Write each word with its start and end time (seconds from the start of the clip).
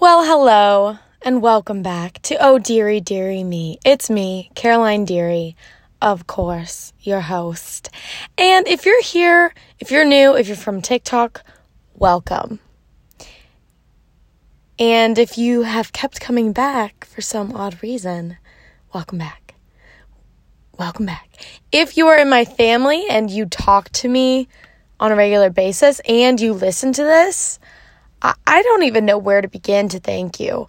Well, 0.00 0.24
hello 0.24 0.98
and 1.22 1.42
welcome 1.42 1.82
back 1.82 2.22
to 2.22 2.36
Oh 2.40 2.60
Dearie 2.60 3.00
Dearie 3.00 3.42
Me. 3.42 3.80
It's 3.84 4.08
me, 4.08 4.48
Caroline 4.54 5.04
Dearie, 5.04 5.56
of 6.00 6.28
course, 6.28 6.92
your 7.00 7.22
host. 7.22 7.90
And 8.38 8.68
if 8.68 8.86
you're 8.86 9.02
here, 9.02 9.52
if 9.80 9.90
you're 9.90 10.04
new, 10.04 10.36
if 10.36 10.46
you're 10.46 10.56
from 10.56 10.82
TikTok, 10.82 11.42
welcome. 11.96 12.60
And 14.78 15.18
if 15.18 15.36
you 15.36 15.62
have 15.62 15.92
kept 15.92 16.20
coming 16.20 16.52
back 16.52 17.04
for 17.04 17.20
some 17.20 17.56
odd 17.56 17.82
reason, 17.82 18.36
welcome 18.94 19.18
back. 19.18 19.56
Welcome 20.78 21.06
back. 21.06 21.28
If 21.72 21.96
you 21.96 22.06
are 22.06 22.18
in 22.18 22.30
my 22.30 22.44
family 22.44 23.04
and 23.10 23.32
you 23.32 23.46
talk 23.46 23.88
to 23.94 24.08
me 24.08 24.46
on 25.00 25.10
a 25.10 25.16
regular 25.16 25.50
basis 25.50 26.00
and 26.06 26.40
you 26.40 26.52
listen 26.52 26.92
to 26.92 27.02
this, 27.02 27.58
I, 28.22 28.62
don't 28.62 28.82
even 28.82 29.04
know 29.04 29.18
where 29.18 29.40
to 29.40 29.48
begin 29.48 29.88
to 29.90 30.00
thank 30.00 30.40
you. 30.40 30.68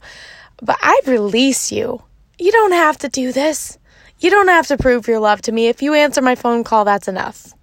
But 0.62 0.78
I 0.82 1.00
release 1.08 1.72
you. 1.72 2.02
You 2.38 2.52
don't 2.52 2.74
have 2.74 2.98
to 3.00 3.10
do 3.10 3.32
this. 3.32 3.78
You 4.20 4.30
don't 4.30 4.50
have 4.50 4.68
to 4.68 4.78
prove 4.78 5.08
your 5.08 5.20
love 5.20 5.42
to 5.44 5.52
me. 5.52 5.68
If 5.68 5.82
you 5.82 5.94
answer 5.94 6.22
my 6.22 6.36
phone 6.36 6.64
call, 6.64 6.86
that's 6.86 7.08
enough. 7.08 7.54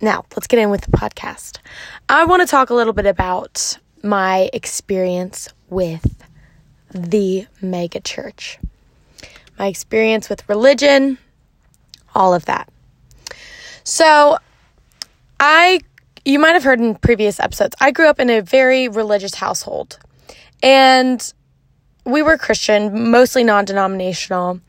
Now, 0.00 0.26
let's 0.36 0.46
get 0.46 0.58
in 0.58 0.70
with 0.70 0.82
the 0.82 0.90
podcast. 0.90 1.58
I 2.08 2.24
want 2.26 2.42
to 2.42 2.46
talk 2.46 2.68
a 2.68 2.74
little 2.74 2.92
bit 2.92 3.06
about 3.06 3.78
my 4.02 4.50
experience 4.52 5.48
with 5.70 6.22
the 6.90 7.46
mega 7.62 8.00
church, 8.00 8.58
my 9.58 9.66
experience 9.66 10.28
with 10.28 10.46
religion, 10.48 11.18
all 12.14 12.34
of 12.34 12.44
that. 12.44 12.68
So, 13.84 14.36
I, 15.40 15.80
you 16.26 16.40
might 16.40 16.52
have 16.52 16.64
heard 16.64 16.80
in 16.80 16.96
previous 16.96 17.38
episodes, 17.38 17.76
I 17.80 17.92
grew 17.92 18.08
up 18.08 18.18
in 18.18 18.28
a 18.28 18.42
very 18.42 18.88
religious 18.88 19.36
household. 19.36 19.98
And 20.60 21.32
we 22.04 22.20
were 22.20 22.36
Christian, 22.36 23.10
mostly 23.10 23.44
non 23.44 23.64
denominational. 23.64 24.60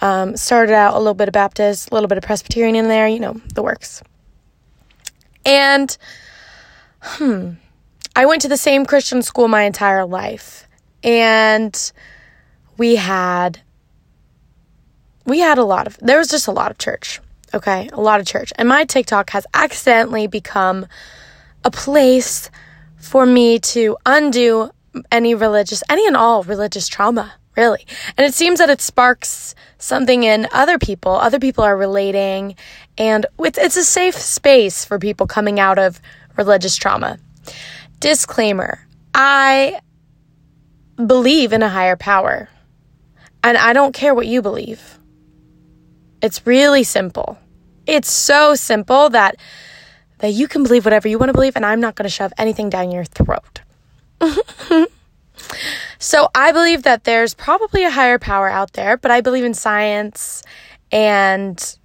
Um, 0.00 0.36
started 0.36 0.72
out 0.72 0.94
a 0.94 0.98
little 0.98 1.14
bit 1.14 1.28
of 1.28 1.32
Baptist, 1.32 1.90
a 1.90 1.94
little 1.94 2.08
bit 2.08 2.18
of 2.18 2.24
Presbyterian 2.24 2.74
in 2.74 2.88
there, 2.88 3.06
you 3.06 3.20
know, 3.20 3.34
the 3.54 3.62
works. 3.62 4.02
And, 5.44 5.96
hmm, 7.00 7.50
I 8.16 8.26
went 8.26 8.42
to 8.42 8.48
the 8.48 8.56
same 8.56 8.84
Christian 8.84 9.22
school 9.22 9.46
my 9.46 9.62
entire 9.62 10.04
life. 10.04 10.66
And 11.04 11.92
we 12.78 12.96
had, 12.96 13.60
we 15.24 15.40
had 15.40 15.58
a 15.58 15.64
lot 15.64 15.86
of, 15.86 15.98
there 15.98 16.18
was 16.18 16.28
just 16.28 16.48
a 16.48 16.52
lot 16.52 16.70
of 16.70 16.78
church. 16.78 17.20
Okay. 17.54 17.88
A 17.92 18.00
lot 18.00 18.20
of 18.20 18.26
church. 18.26 18.52
And 18.56 18.68
my 18.68 18.84
TikTok 18.84 19.30
has 19.30 19.46
accidentally 19.52 20.26
become 20.26 20.86
a 21.64 21.70
place 21.70 22.50
for 22.96 23.26
me 23.26 23.58
to 23.58 23.96
undo 24.06 24.70
any 25.10 25.34
religious, 25.34 25.82
any 25.88 26.06
and 26.06 26.16
all 26.16 26.42
religious 26.44 26.88
trauma, 26.88 27.34
really. 27.56 27.86
And 28.16 28.26
it 28.26 28.34
seems 28.34 28.58
that 28.58 28.70
it 28.70 28.80
sparks 28.80 29.54
something 29.78 30.22
in 30.22 30.48
other 30.52 30.78
people. 30.78 31.12
Other 31.12 31.38
people 31.38 31.64
are 31.64 31.76
relating, 31.76 32.56
and 32.96 33.26
it's, 33.38 33.58
it's 33.58 33.76
a 33.76 33.84
safe 33.84 34.16
space 34.16 34.84
for 34.84 34.98
people 34.98 35.26
coming 35.26 35.58
out 35.58 35.78
of 35.78 36.00
religious 36.36 36.76
trauma. 36.76 37.18
Disclaimer 38.00 38.86
I 39.14 39.80
believe 40.96 41.52
in 41.52 41.62
a 41.62 41.68
higher 41.68 41.96
power, 41.96 42.48
and 43.44 43.58
I 43.58 43.72
don't 43.72 43.94
care 43.94 44.14
what 44.14 44.26
you 44.26 44.40
believe. 44.40 44.98
It's 46.22 46.46
really 46.46 46.84
simple. 46.84 47.38
It's 47.86 48.10
so 48.10 48.54
simple 48.54 49.10
that 49.10 49.36
that 50.18 50.32
you 50.32 50.46
can 50.46 50.62
believe 50.62 50.84
whatever 50.84 51.08
you 51.08 51.18
want 51.18 51.30
to 51.30 51.32
believe 51.32 51.56
and 51.56 51.66
I'm 51.66 51.80
not 51.80 51.96
going 51.96 52.04
to 52.04 52.10
shove 52.10 52.32
anything 52.38 52.70
down 52.70 52.92
your 52.92 53.04
throat. 53.04 53.60
so 55.98 56.28
I 56.32 56.52
believe 56.52 56.84
that 56.84 57.02
there's 57.02 57.34
probably 57.34 57.84
a 57.84 57.90
higher 57.90 58.20
power 58.20 58.48
out 58.48 58.74
there, 58.74 58.96
but 58.96 59.10
I 59.10 59.20
believe 59.20 59.44
in 59.44 59.52
science 59.52 60.44
and 60.92 61.76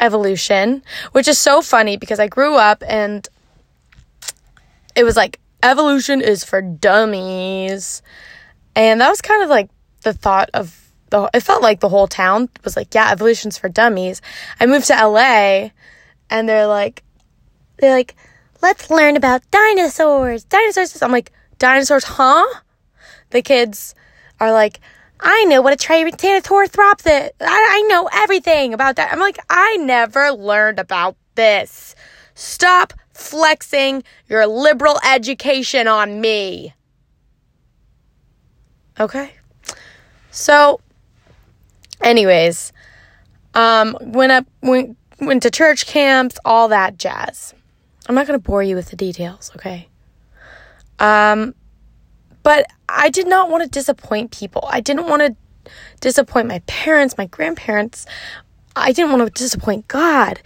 evolution, 0.00 0.82
which 1.12 1.28
is 1.28 1.38
so 1.38 1.62
funny 1.62 1.96
because 1.96 2.18
I 2.18 2.26
grew 2.26 2.56
up 2.56 2.82
and 2.86 3.28
it 4.96 5.04
was 5.04 5.16
like 5.16 5.38
evolution 5.62 6.20
is 6.20 6.44
for 6.44 6.60
dummies. 6.60 8.02
And 8.74 9.00
that 9.00 9.08
was 9.08 9.22
kind 9.22 9.42
of 9.42 9.48
like 9.48 9.70
the 10.02 10.12
thought 10.12 10.50
of 10.54 10.83
the 11.14 11.30
it 11.32 11.40
felt 11.40 11.62
like 11.62 11.80
the 11.80 11.88
whole 11.88 12.08
town 12.08 12.48
was 12.64 12.76
like, 12.76 12.94
yeah, 12.94 13.10
evolution's 13.10 13.56
for 13.56 13.68
dummies. 13.68 14.20
I 14.58 14.66
moved 14.66 14.86
to 14.88 14.94
LA 14.94 15.70
and 16.28 16.48
they're 16.48 16.66
like 16.66 17.02
they're 17.78 17.94
like, 17.94 18.16
let's 18.62 18.90
learn 18.90 19.16
about 19.16 19.48
dinosaurs. 19.50 20.44
Dinosaurs. 20.44 21.00
I'm 21.02 21.12
like, 21.12 21.30
dinosaurs, 21.58 22.04
huh? 22.04 22.44
The 23.30 23.42
kids 23.42 23.94
are 24.40 24.52
like, 24.52 24.80
I 25.20 25.44
know 25.44 25.62
what 25.62 25.72
a 25.72 25.76
Triceratops 25.76 27.06
is. 27.06 27.06
I, 27.06 27.30
I 27.40 27.82
know 27.88 28.08
everything 28.12 28.74
about 28.74 28.96
that. 28.96 29.12
I'm 29.12 29.20
like, 29.20 29.38
I 29.48 29.76
never 29.76 30.32
learned 30.32 30.78
about 30.78 31.16
this. 31.36 31.94
Stop 32.34 32.92
flexing 33.12 34.02
your 34.28 34.46
liberal 34.46 34.98
education 35.08 35.86
on 35.86 36.20
me. 36.20 36.74
Okay. 38.98 39.32
So, 40.30 40.80
anyways, 42.02 42.72
um, 43.54 43.96
went 44.00 44.32
up, 44.32 44.46
went, 44.62 44.96
went 45.20 45.42
to 45.42 45.50
church 45.50 45.86
camps, 45.86 46.38
all 46.44 46.68
that 46.68 46.98
jazz. 46.98 47.54
I'm 48.08 48.14
not 48.14 48.26
going 48.26 48.38
to 48.38 48.42
bore 48.42 48.62
you 48.62 48.76
with 48.76 48.90
the 48.90 48.96
details, 48.96 49.50
okay? 49.56 49.88
Um, 50.98 51.54
but 52.42 52.66
I 52.88 53.10
did 53.10 53.26
not 53.26 53.50
want 53.50 53.64
to 53.64 53.68
disappoint 53.68 54.30
people. 54.30 54.68
I 54.70 54.80
didn't 54.80 55.08
want 55.08 55.22
to 55.22 55.70
disappoint 56.00 56.46
my 56.46 56.60
parents, 56.66 57.16
my 57.16 57.26
grandparents. 57.26 58.06
I 58.76 58.92
didn't 58.92 59.12
want 59.12 59.34
to 59.34 59.42
disappoint 59.42 59.88
God 59.88 60.40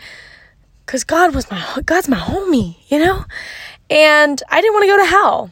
because 0.87 1.05
God 1.05 1.35
was 1.35 1.51
my 1.51 1.83
God's 1.85 2.09
my 2.09 2.17
homie, 2.17 2.77
you 2.89 2.99
know, 2.99 3.25
and 3.91 4.43
I 4.49 4.61
didn't 4.61 4.75
want 4.75 4.85
to 4.85 4.89
go 4.89 4.97
to 4.99 5.05
hell. 5.05 5.51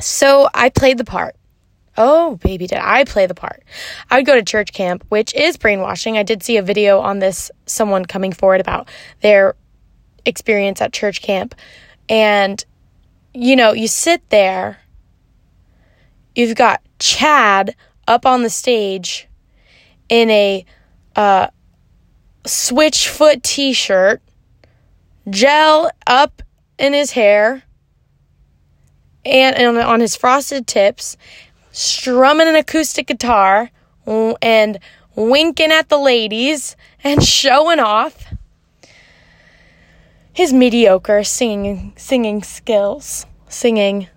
So 0.00 0.48
I 0.54 0.70
played 0.70 0.98
the 0.98 1.04
part. 1.04 1.36
Oh, 2.00 2.36
baby, 2.36 2.68
did 2.68 2.78
I 2.78 3.02
play 3.02 3.26
the 3.26 3.34
part. 3.34 3.64
I 4.08 4.18
would 4.18 4.26
go 4.26 4.36
to 4.36 4.42
church 4.42 4.72
camp, 4.72 5.04
which 5.08 5.34
is 5.34 5.56
brainwashing. 5.56 6.16
I 6.16 6.22
did 6.22 6.44
see 6.44 6.56
a 6.56 6.62
video 6.62 7.00
on 7.00 7.18
this, 7.18 7.50
someone 7.66 8.04
coming 8.04 8.32
forward 8.32 8.60
about 8.60 8.88
their 9.20 9.56
experience 10.24 10.80
at 10.80 10.92
church 10.92 11.22
camp. 11.22 11.56
And, 12.08 12.64
you 13.34 13.56
know, 13.56 13.72
you 13.72 13.88
sit 13.88 14.22
there, 14.30 14.78
you've 16.36 16.54
got 16.54 16.80
Chad 17.00 17.74
up 18.06 18.24
on 18.24 18.44
the 18.44 18.50
stage 18.50 19.26
in 20.08 20.30
a 20.30 20.64
uh, 21.16 21.48
switchfoot 22.44 23.42
t 23.42 23.72
shirt, 23.72 24.22
gel 25.28 25.90
up 26.06 26.42
in 26.78 26.92
his 26.92 27.10
hair, 27.10 27.64
and, 29.24 29.56
and 29.56 29.78
on 29.78 30.00
his 30.00 30.16
frosted 30.16 30.66
tips, 30.66 31.16
strumming 31.78 32.48
an 32.48 32.56
acoustic 32.56 33.06
guitar 33.06 33.70
and 34.06 34.78
winking 35.14 35.70
at 35.70 35.88
the 35.88 35.98
ladies 35.98 36.76
and 37.04 37.22
showing 37.38 37.78
off 37.78 38.34
his 40.32 40.52
mediocre 40.52 41.22
singing 41.24 41.92
singing 41.96 42.42
skills. 42.42 43.26
Singing 43.48 44.08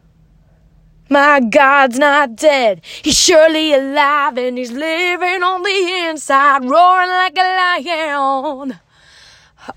my 1.11 1.41
God's 1.41 1.99
not 1.99 2.37
dead. 2.37 2.81
He's 3.01 3.17
surely 3.17 3.73
alive 3.73 4.37
and 4.37 4.57
he's 4.57 4.71
living 4.71 5.43
on 5.43 5.61
the 5.61 6.07
inside, 6.09 6.63
roaring 6.63 7.09
like 7.09 7.37
a 7.37 7.83
lion. 7.85 8.79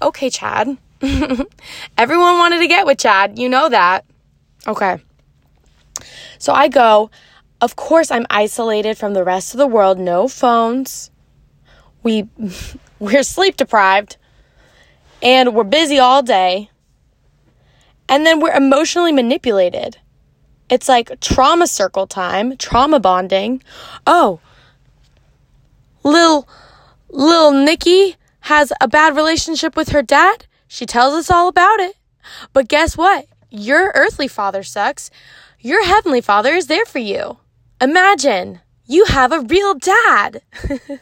Okay, 0.00 0.30
Chad. 0.30 0.78
Everyone 1.98 2.38
wanted 2.38 2.60
to 2.60 2.68
get 2.68 2.86
with 2.86 2.98
Chad. 2.98 3.36
You 3.36 3.48
know 3.48 3.68
that. 3.68 4.04
Okay. 4.68 5.02
So 6.38 6.52
I 6.52 6.68
go. 6.68 7.10
Of 7.64 7.76
course, 7.76 8.10
I'm 8.10 8.26
isolated 8.28 8.98
from 8.98 9.14
the 9.14 9.24
rest 9.24 9.54
of 9.54 9.58
the 9.58 9.66
world. 9.66 9.98
No 9.98 10.28
phones. 10.28 11.10
We 12.02 12.28
we're 12.98 13.22
sleep 13.22 13.56
deprived 13.56 14.18
and 15.22 15.54
we're 15.54 15.64
busy 15.64 15.98
all 15.98 16.22
day. 16.22 16.68
And 18.06 18.26
then 18.26 18.38
we're 18.38 18.52
emotionally 18.52 19.12
manipulated. 19.12 19.96
It's 20.68 20.90
like 20.90 21.18
trauma 21.20 21.66
circle 21.66 22.06
time, 22.06 22.58
trauma 22.58 23.00
bonding. 23.00 23.62
Oh, 24.06 24.40
little 26.02 26.46
little 27.08 27.52
Nikki 27.52 28.16
has 28.40 28.74
a 28.78 28.88
bad 28.88 29.16
relationship 29.16 29.74
with 29.74 29.88
her 29.88 30.02
dad. 30.02 30.44
She 30.68 30.84
tells 30.84 31.14
us 31.14 31.30
all 31.30 31.48
about 31.48 31.80
it. 31.80 31.96
But 32.52 32.68
guess 32.68 32.94
what? 32.94 33.24
Your 33.48 33.90
earthly 33.94 34.28
father 34.28 34.62
sucks. 34.62 35.10
Your 35.60 35.82
heavenly 35.86 36.20
father 36.20 36.52
is 36.52 36.66
there 36.66 36.84
for 36.84 36.98
you. 36.98 37.38
Imagine 37.84 38.60
you 38.86 39.04
have 39.04 39.30
a 39.30 39.40
real 39.40 39.74
dad. 39.74 40.40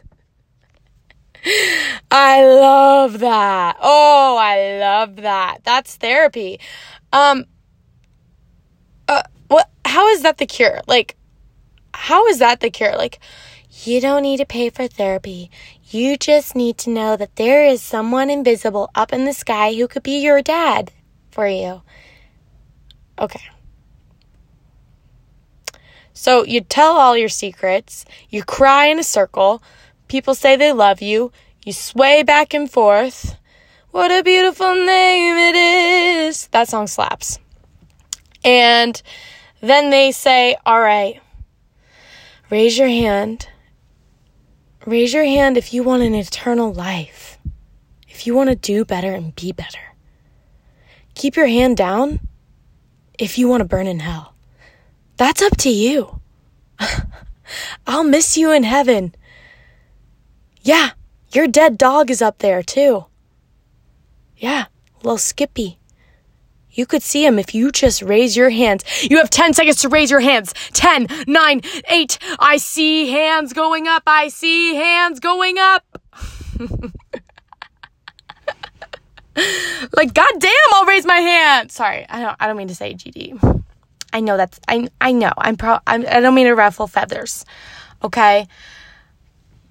I 2.10 2.44
love 2.44 3.20
that. 3.20 3.76
Oh, 3.80 4.36
I 4.36 4.78
love 4.80 5.14
that. 5.16 5.58
That's 5.62 5.94
therapy. 5.94 6.58
Um, 7.12 7.44
uh, 9.06 9.22
what 9.46 9.70
how 9.84 10.08
is 10.08 10.22
that 10.22 10.38
the 10.38 10.46
cure? 10.46 10.80
Like, 10.88 11.14
how 11.94 12.26
is 12.26 12.40
that 12.40 12.58
the 12.58 12.70
cure? 12.70 12.96
Like, 12.96 13.20
you 13.84 14.00
don't 14.00 14.22
need 14.22 14.38
to 14.38 14.44
pay 14.44 14.68
for 14.68 14.88
therapy. 14.88 15.52
You 15.84 16.16
just 16.16 16.56
need 16.56 16.78
to 16.78 16.90
know 16.90 17.16
that 17.16 17.36
there 17.36 17.64
is 17.64 17.80
someone 17.80 18.28
invisible 18.28 18.90
up 18.96 19.12
in 19.12 19.24
the 19.24 19.34
sky 19.34 19.72
who 19.72 19.86
could 19.86 20.02
be 20.02 20.18
your 20.20 20.42
dad 20.42 20.90
for 21.30 21.46
you. 21.46 21.82
Okay. 23.20 23.51
So 26.14 26.44
you 26.44 26.60
tell 26.60 26.92
all 26.92 27.16
your 27.16 27.28
secrets, 27.28 28.04
you 28.28 28.42
cry 28.44 28.86
in 28.86 28.98
a 28.98 29.04
circle, 29.04 29.62
people 30.08 30.34
say 30.34 30.56
they 30.56 30.72
love 30.72 31.00
you, 31.00 31.32
you 31.64 31.72
sway 31.72 32.22
back 32.22 32.54
and 32.54 32.70
forth. 32.70 33.36
What 33.90 34.10
a 34.10 34.22
beautiful 34.22 34.74
name 34.74 35.36
it 35.36 35.54
is. 35.54 36.46
That 36.48 36.68
song 36.68 36.86
slaps. 36.86 37.38
And 38.44 39.00
then 39.60 39.90
they 39.90 40.12
say, 40.12 40.56
All 40.64 40.80
right, 40.80 41.20
raise 42.50 42.76
your 42.78 42.88
hand 42.88 43.48
Raise 44.84 45.12
your 45.14 45.22
hand 45.22 45.56
if 45.56 45.72
you 45.72 45.84
want 45.84 46.02
an 46.02 46.12
eternal 46.12 46.72
life, 46.72 47.38
if 48.08 48.26
you 48.26 48.34
want 48.34 48.50
to 48.50 48.56
do 48.56 48.84
better 48.84 49.12
and 49.12 49.32
be 49.36 49.52
better. 49.52 49.78
Keep 51.14 51.36
your 51.36 51.46
hand 51.46 51.76
down 51.76 52.18
if 53.16 53.38
you 53.38 53.46
want 53.46 53.60
to 53.60 53.64
burn 53.64 53.86
in 53.86 54.00
hell. 54.00 54.31
That's 55.22 55.40
up 55.40 55.56
to 55.58 55.70
you. 55.70 56.20
I'll 57.86 58.02
miss 58.02 58.36
you 58.36 58.50
in 58.50 58.64
heaven. 58.64 59.14
Yeah, 60.62 60.90
your 61.30 61.46
dead 61.46 61.78
dog 61.78 62.10
is 62.10 62.20
up 62.20 62.38
there 62.38 62.60
too. 62.60 63.04
Yeah, 64.36 64.64
little 65.04 65.18
Skippy. 65.18 65.78
You 66.72 66.86
could 66.86 67.04
see 67.04 67.24
him 67.24 67.38
if 67.38 67.54
you 67.54 67.70
just 67.70 68.02
raise 68.02 68.36
your 68.36 68.50
hands. 68.50 68.82
You 69.08 69.18
have 69.18 69.30
10 69.30 69.52
seconds 69.52 69.80
to 69.82 69.88
raise 69.88 70.10
your 70.10 70.18
hands. 70.18 70.54
10, 70.72 71.06
9, 71.28 71.60
8. 71.88 72.18
I 72.40 72.56
see 72.56 73.08
hands 73.12 73.52
going 73.52 73.86
up. 73.86 74.02
I 74.08 74.26
see 74.26 74.74
hands 74.74 75.20
going 75.20 75.56
up. 75.56 75.84
like 79.92 80.12
goddamn, 80.14 80.50
I'll 80.72 80.86
raise 80.86 81.06
my 81.06 81.18
hand. 81.18 81.70
Sorry, 81.70 82.06
I 82.08 82.20
don't 82.20 82.36
I 82.40 82.48
don't 82.48 82.56
mean 82.56 82.66
to 82.66 82.74
say 82.74 82.94
GD. 82.94 83.62
I 84.12 84.20
know 84.20 84.36
that's 84.36 84.60
I 84.68 84.88
I 85.00 85.12
know. 85.12 85.32
I'm 85.38 85.56
pro 85.56 85.78
I'm, 85.86 86.02
I 86.06 86.20
don't 86.20 86.34
mean 86.34 86.46
to 86.46 86.54
ruffle 86.54 86.86
feathers. 86.86 87.44
Okay? 88.02 88.46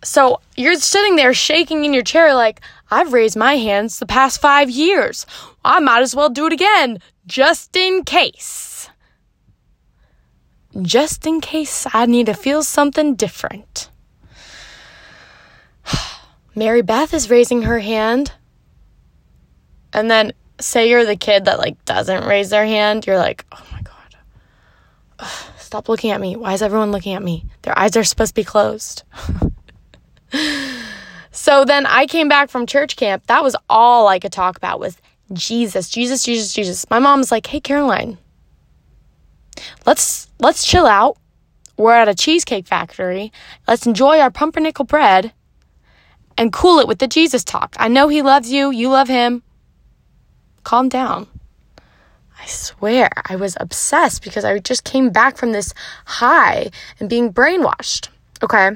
So, 0.03 0.41
you're 0.57 0.75
sitting 0.75 1.15
there 1.15 1.33
shaking 1.33 1.85
in 1.85 1.93
your 1.93 2.01
chair 2.01 2.33
like, 2.33 2.59
I've 2.89 3.13
raised 3.13 3.37
my 3.37 3.57
hands 3.57 3.99
the 3.99 4.07
past 4.07 4.41
5 4.41 4.67
years. 4.67 5.27
I 5.63 5.79
might 5.79 6.01
as 6.01 6.15
well 6.15 6.29
do 6.29 6.47
it 6.47 6.53
again, 6.53 6.97
just 7.27 7.75
in 7.75 8.03
case. 8.03 8.89
Just 10.81 11.27
in 11.27 11.39
case 11.39 11.85
I 11.93 12.07
need 12.07 12.25
to 12.25 12.33
feel 12.33 12.63
something 12.63 13.13
different. 13.13 13.91
Mary 16.55 16.81
Beth 16.81 17.13
is 17.13 17.29
raising 17.29 17.61
her 17.63 17.79
hand. 17.79 18.31
And 19.93 20.09
then 20.09 20.33
say 20.59 20.89
you're 20.89 21.05
the 21.05 21.15
kid 21.15 21.45
that 21.45 21.59
like 21.59 21.83
doesn't 21.85 22.25
raise 22.25 22.49
their 22.49 22.65
hand, 22.65 23.05
you're 23.05 23.17
like, 23.17 23.45
"Oh. 23.51 23.70
Stop 25.57 25.89
looking 25.89 26.11
at 26.11 26.21
me. 26.21 26.35
Why 26.35 26.53
is 26.53 26.61
everyone 26.61 26.91
looking 26.91 27.13
at 27.13 27.23
me? 27.23 27.45
Their 27.61 27.77
eyes 27.77 27.95
are 27.95 28.03
supposed 28.03 28.31
to 28.31 28.41
be 28.41 28.43
closed." 28.43 29.03
so 31.31 31.65
then 31.65 31.85
I 31.85 32.05
came 32.05 32.27
back 32.27 32.49
from 32.49 32.65
church 32.65 32.95
camp. 32.95 33.27
That 33.27 33.43
was 33.43 33.55
all 33.69 34.07
I 34.07 34.19
could 34.19 34.31
talk 34.31 34.57
about 34.57 34.79
was 34.79 34.97
Jesus, 35.33 35.89
Jesus, 35.89 36.23
Jesus, 36.23 36.53
Jesus. 36.53 36.89
My 36.89 36.99
mom's 36.99 37.31
like, 37.31 37.47
"Hey 37.47 37.59
Caroline, 37.59 38.17
let's 39.85 40.27
let's 40.39 40.65
chill 40.65 40.85
out. 40.85 41.17
We're 41.77 41.93
at 41.93 42.09
a 42.09 42.15
cheesecake 42.15 42.67
factory. 42.67 43.31
Let's 43.67 43.85
enjoy 43.85 44.19
our 44.19 44.31
pumpernickel 44.31 44.85
bread 44.85 45.31
and 46.37 46.53
cool 46.53 46.79
it 46.79 46.87
with 46.87 46.99
the 46.99 47.07
Jesus 47.07 47.43
talk. 47.43 47.75
I 47.79 47.87
know 47.87 48.07
he 48.07 48.21
loves 48.21 48.51
you, 48.51 48.71
you 48.71 48.89
love 48.89 49.07
him. 49.07 49.43
Calm 50.63 50.89
down." 50.89 51.30
I 52.41 52.45
swear, 52.47 53.09
I 53.29 53.35
was 53.35 53.55
obsessed 53.59 54.23
because 54.23 54.43
I 54.43 54.57
just 54.59 54.83
came 54.83 55.11
back 55.11 55.37
from 55.37 55.51
this 55.51 55.73
high 56.05 56.71
and 56.99 57.07
being 57.09 57.31
brainwashed. 57.31 58.09
Okay? 58.41 58.71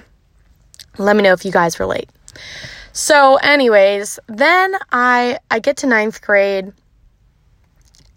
Let 0.98 1.16
me 1.16 1.24
know 1.24 1.34
if 1.34 1.44
you 1.44 1.52
guys 1.52 1.80
relate. 1.80 2.10
So, 2.94 3.38
anyways, 3.38 4.20
then 4.28 4.76
I 4.92 5.40
I 5.50 5.60
get 5.60 5.78
to 5.78 5.88
ninth 5.88 6.22
grade 6.22 6.72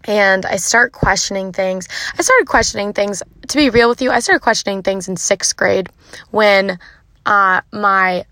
and 0.05 0.45
I 0.45 0.55
start 0.57 0.93
questioning 0.93 1.51
things. 1.51 1.87
I 2.17 2.21
started 2.21 2.47
questioning 2.47 2.93
things. 2.93 3.21
To 3.47 3.57
be 3.57 3.69
real 3.69 3.89
with 3.89 4.01
you, 4.01 4.11
I 4.11 4.19
started 4.19 4.41
questioning 4.41 4.83
things 4.83 5.07
in 5.09 5.17
sixth 5.17 5.57
grade 5.57 5.89
when 6.31 6.79
uh, 7.25 7.61
my 7.73 8.25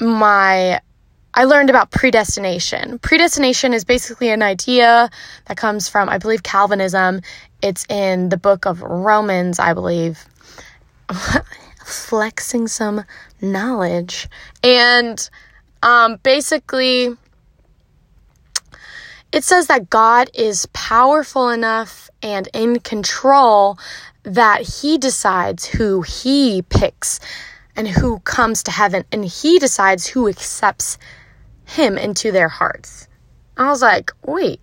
my 0.00 0.80
I 1.38 1.44
learned 1.44 1.70
about 1.70 1.92
predestination. 1.92 2.98
Predestination 2.98 3.72
is 3.72 3.84
basically 3.84 4.30
an 4.30 4.42
idea 4.42 5.08
that 5.44 5.56
comes 5.56 5.88
from, 5.88 6.08
I 6.08 6.18
believe, 6.18 6.42
Calvinism. 6.42 7.20
It's 7.62 7.86
in 7.88 8.28
the 8.28 8.36
book 8.36 8.66
of 8.66 8.82
Romans, 8.82 9.60
I 9.60 9.72
believe. 9.72 10.24
Flexing 11.84 12.66
some 12.66 13.04
knowledge. 13.40 14.26
And 14.64 15.30
um, 15.80 16.16
basically, 16.24 17.16
it 19.30 19.44
says 19.44 19.68
that 19.68 19.88
God 19.88 20.30
is 20.34 20.66
powerful 20.72 21.50
enough 21.50 22.10
and 22.20 22.48
in 22.52 22.80
control 22.80 23.78
that 24.24 24.62
he 24.62 24.98
decides 24.98 25.66
who 25.66 26.02
he 26.02 26.62
picks 26.62 27.20
and 27.76 27.86
who 27.86 28.18
comes 28.18 28.64
to 28.64 28.72
heaven, 28.72 29.04
and 29.12 29.24
he 29.24 29.60
decides 29.60 30.08
who 30.08 30.26
accepts 30.26 30.98
him 31.68 31.98
into 31.98 32.32
their 32.32 32.48
hearts. 32.48 33.06
I 33.56 33.68
was 33.68 33.82
like, 33.82 34.10
wait, 34.24 34.60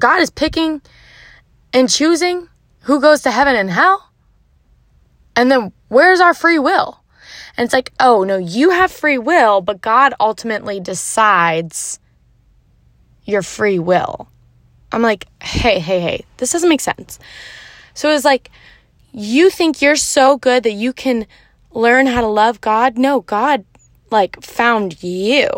God 0.00 0.20
is 0.20 0.30
picking 0.30 0.80
and 1.72 1.88
choosing 1.90 2.48
who 2.80 3.00
goes 3.00 3.22
to 3.22 3.30
heaven 3.30 3.54
and 3.54 3.70
hell? 3.70 4.10
And 5.36 5.50
then 5.50 5.72
where's 5.88 6.20
our 6.20 6.34
free 6.34 6.58
will? 6.58 7.00
And 7.56 7.64
it's 7.64 7.74
like, 7.74 7.92
oh, 8.00 8.24
no, 8.24 8.38
you 8.38 8.70
have 8.70 8.90
free 8.90 9.18
will, 9.18 9.60
but 9.60 9.80
God 9.80 10.14
ultimately 10.18 10.80
decides 10.80 12.00
your 13.24 13.42
free 13.42 13.78
will. 13.78 14.28
I'm 14.90 15.02
like, 15.02 15.26
hey, 15.42 15.78
hey, 15.78 16.00
hey, 16.00 16.24
this 16.38 16.52
doesn't 16.52 16.68
make 16.68 16.80
sense. 16.80 17.18
So 17.94 18.08
it 18.08 18.14
was 18.14 18.24
like, 18.24 18.50
you 19.12 19.50
think 19.50 19.82
you're 19.82 19.96
so 19.96 20.38
good 20.38 20.62
that 20.62 20.72
you 20.72 20.92
can 20.92 21.26
learn 21.72 22.06
how 22.06 22.22
to 22.22 22.26
love 22.26 22.60
God? 22.60 22.96
No, 22.96 23.20
God, 23.20 23.64
like, 24.12 24.42
found 24.42 25.02
you. 25.02 25.48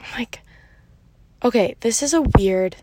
I'm 0.00 0.18
like, 0.18 0.40
okay, 1.44 1.76
this 1.80 2.02
is 2.02 2.12
a 2.12 2.22
weird 2.22 2.76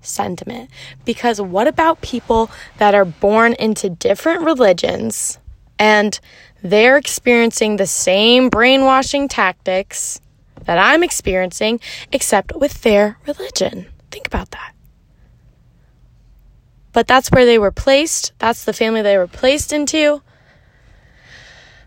sentiment 0.00 0.70
because 1.04 1.40
what 1.40 1.66
about 1.66 2.00
people 2.00 2.50
that 2.78 2.94
are 2.94 3.04
born 3.04 3.52
into 3.54 3.90
different 3.90 4.42
religions 4.42 5.38
and 5.78 6.18
they're 6.62 6.96
experiencing 6.96 7.76
the 7.76 7.86
same 7.86 8.48
brainwashing 8.48 9.28
tactics 9.28 10.20
that 10.64 10.78
I'm 10.78 11.02
experiencing, 11.02 11.80
except 12.12 12.54
with 12.54 12.82
their 12.82 13.16
religion. 13.26 13.86
Think 14.10 14.26
about 14.26 14.50
that. 14.50 14.74
But 16.92 17.06
that's 17.06 17.30
where 17.30 17.46
they 17.46 17.58
were 17.58 17.70
placed. 17.70 18.32
That's 18.38 18.64
the 18.64 18.72
family 18.72 19.02
they 19.02 19.18
were 19.18 19.28
placed 19.28 19.72
into. 19.72 20.22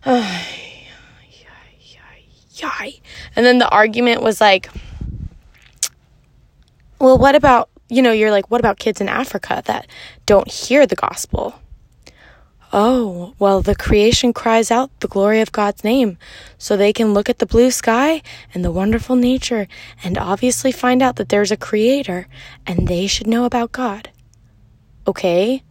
and 3.35 3.45
then 3.45 3.59
the 3.59 3.69
argument 3.69 4.21
was 4.21 4.39
like, 4.39 4.69
well, 6.99 7.17
what 7.17 7.35
about, 7.35 7.69
you 7.89 8.01
know, 8.01 8.11
you're 8.11 8.31
like, 8.31 8.51
what 8.51 8.59
about 8.59 8.79
kids 8.79 9.01
in 9.01 9.09
Africa 9.09 9.63
that 9.65 9.87
don't 10.25 10.49
hear 10.49 10.85
the 10.85 10.95
gospel? 10.95 11.55
Oh, 12.73 13.33
well, 13.37 13.61
the 13.61 13.75
creation 13.75 14.31
cries 14.31 14.71
out 14.71 14.97
the 15.01 15.07
glory 15.09 15.41
of 15.41 15.51
God's 15.51 15.83
name, 15.83 16.17
so 16.57 16.77
they 16.77 16.93
can 16.93 17.13
look 17.13 17.29
at 17.29 17.39
the 17.39 17.45
blue 17.45 17.69
sky 17.69 18.21
and 18.53 18.63
the 18.63 18.71
wonderful 18.71 19.17
nature 19.17 19.67
and 20.03 20.17
obviously 20.17 20.71
find 20.71 21.01
out 21.01 21.17
that 21.17 21.27
there's 21.27 21.51
a 21.51 21.57
creator 21.57 22.27
and 22.65 22.87
they 22.87 23.07
should 23.07 23.27
know 23.27 23.43
about 23.43 23.73
God. 23.73 24.09
Okay? 25.05 25.63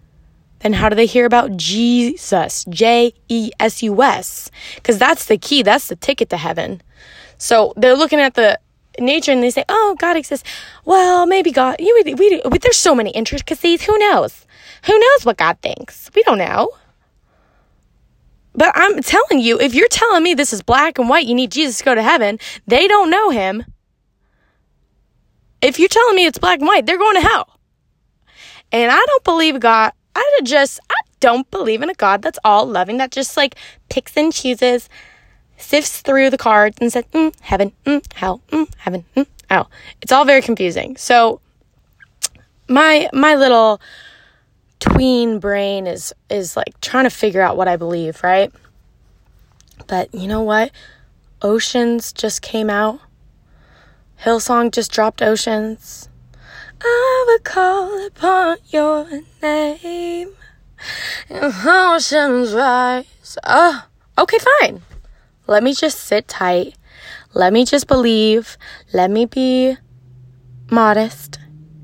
Then 0.60 0.74
how 0.74 0.88
do 0.88 0.96
they 0.96 1.06
hear 1.06 1.26
about 1.26 1.56
Jesus? 1.56 2.64
J 2.68 3.12
E 3.28 3.50
S 3.58 3.82
U 3.82 4.02
S. 4.02 4.50
Because 4.76 4.98
that's 4.98 5.24
the 5.26 5.38
key, 5.38 5.62
that's 5.62 5.88
the 5.88 5.96
ticket 5.96 6.30
to 6.30 6.36
heaven. 6.36 6.82
So 7.38 7.72
they're 7.76 7.96
looking 7.96 8.20
at 8.20 8.34
the 8.34 8.58
nature 8.98 9.32
and 9.32 9.42
they 9.42 9.50
say, 9.50 9.64
oh, 9.68 9.96
God 9.98 10.16
exists. 10.16 10.48
Well, 10.84 11.26
maybe 11.26 11.50
God, 11.50 11.76
you, 11.78 12.02
we, 12.04 12.40
we, 12.44 12.58
there's 12.58 12.76
so 12.76 12.94
many 12.94 13.10
intricacies. 13.10 13.82
Who 13.82 13.96
knows? 13.98 14.46
Who 14.86 14.98
knows 14.98 15.24
what 15.24 15.38
God 15.38 15.58
thinks? 15.62 16.10
We 16.14 16.22
don't 16.22 16.38
know. 16.38 16.70
But 18.54 18.72
I'm 18.74 19.00
telling 19.00 19.38
you, 19.38 19.58
if 19.58 19.74
you're 19.74 19.88
telling 19.88 20.22
me 20.22 20.34
this 20.34 20.52
is 20.52 20.62
black 20.62 20.98
and 20.98 21.08
white, 21.08 21.26
you 21.26 21.34
need 21.34 21.52
Jesus 21.52 21.78
to 21.78 21.84
go 21.84 21.94
to 21.94 22.02
heaven, 22.02 22.38
they 22.66 22.88
don't 22.88 23.08
know 23.08 23.30
him. 23.30 23.64
If 25.62 25.78
you're 25.78 25.88
telling 25.88 26.16
me 26.16 26.26
it's 26.26 26.38
black 26.38 26.58
and 26.58 26.68
white, 26.68 26.84
they're 26.84 26.98
going 26.98 27.20
to 27.20 27.26
hell. 27.26 27.58
And 28.72 28.90
I 28.90 29.02
don't 29.06 29.24
believe 29.24 29.60
God 29.60 29.92
I 30.14 30.40
just, 30.42 30.80
I 30.90 31.00
don't 31.20 31.50
believe 31.50 31.82
in 31.82 31.90
a 31.90 31.94
God 31.94 32.22
that's 32.22 32.38
all 32.44 32.66
loving, 32.66 32.98
that 32.98 33.10
just 33.10 33.36
like 33.36 33.54
picks 33.88 34.16
and 34.16 34.32
chooses, 34.32 34.88
sifts 35.56 36.00
through 36.00 36.30
the 36.30 36.38
cards 36.38 36.78
and 36.80 36.92
says, 36.92 37.04
mm, 37.12 37.34
heaven, 37.40 37.72
mm, 37.84 38.12
hell, 38.14 38.40
mm, 38.50 38.68
heaven, 38.78 39.04
mm, 39.16 39.26
hell. 39.48 39.70
It's 40.02 40.12
all 40.12 40.24
very 40.24 40.42
confusing. 40.42 40.96
So 40.96 41.40
my, 42.68 43.08
my 43.12 43.34
little 43.34 43.80
tween 44.80 45.38
brain 45.38 45.86
is, 45.86 46.12
is 46.28 46.56
like 46.56 46.80
trying 46.80 47.04
to 47.04 47.10
figure 47.10 47.42
out 47.42 47.56
what 47.56 47.68
I 47.68 47.76
believe, 47.76 48.22
right? 48.22 48.52
But 49.86 50.14
you 50.14 50.28
know 50.28 50.42
what? 50.42 50.70
Oceans 51.42 52.12
just 52.12 52.42
came 52.42 52.68
out. 52.68 53.00
Hillsong 54.22 54.70
just 54.70 54.92
dropped 54.92 55.22
Oceans. 55.22 56.09
I 56.82 57.24
will 57.26 57.38
call 57.40 58.06
upon 58.06 58.58
your 58.68 59.06
name. 59.42 60.30
Oceans 61.30 62.54
rise. 62.54 63.38
Oh, 63.44 63.86
okay, 64.18 64.38
fine. 64.60 64.82
Let 65.46 65.62
me 65.62 65.74
just 65.74 65.98
sit 65.98 66.28
tight. 66.28 66.74
Let 67.34 67.52
me 67.52 67.64
just 67.64 67.86
believe. 67.86 68.56
Let 68.92 69.10
me 69.10 69.26
be 69.26 69.76
modest. 70.70 71.38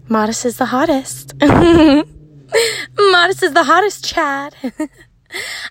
Modest 0.08 0.44
is 0.44 0.56
the 0.56 0.66
hottest. 0.66 1.34
modest 1.40 3.42
is 3.42 3.52
the 3.52 3.64
hottest, 3.64 4.04
Chad. 4.04 4.54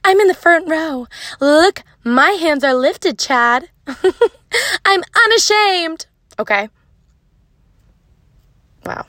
I'm 0.04 0.20
in 0.20 0.28
the 0.28 0.34
front 0.34 0.70
row. 0.70 1.08
Look, 1.40 1.84
my 2.04 2.32
hands 2.32 2.64
are 2.64 2.74
lifted, 2.74 3.18
Chad. 3.18 3.70
I'm 4.86 5.04
unashamed. 5.26 6.06
Okay. 6.38 6.70
Wow. 8.86 9.06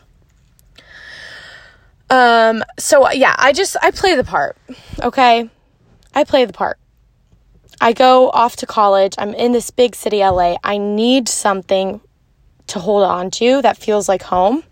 Um 2.37 2.65
so 2.79 3.11
yeah, 3.11 3.35
I 3.39 3.53
just 3.53 3.77
I 3.83 3.91
play 3.91 4.15
the 4.15 4.25
part. 4.25 4.57
Okay? 5.03 5.49
I 6.15 6.25
play 6.25 6.45
the 6.45 6.53
part. 6.53 6.79
I 7.81 7.93
go 7.93 8.31
off 8.31 8.57
to 8.57 8.67
college. 8.67 9.15
I'm 9.19 9.35
in 9.35 9.53
this 9.53 9.71
big 9.71 9.95
city 9.95 10.19
LA. 10.19 10.57
I 10.65 10.79
need 10.79 11.29
something 11.29 12.01
to 12.69 12.79
hold 12.79 13.05
on 13.05 13.31
to 13.33 13.63
that 13.63 13.77
feels 13.77 14.09
like 14.09 14.23
home. 14.23 14.65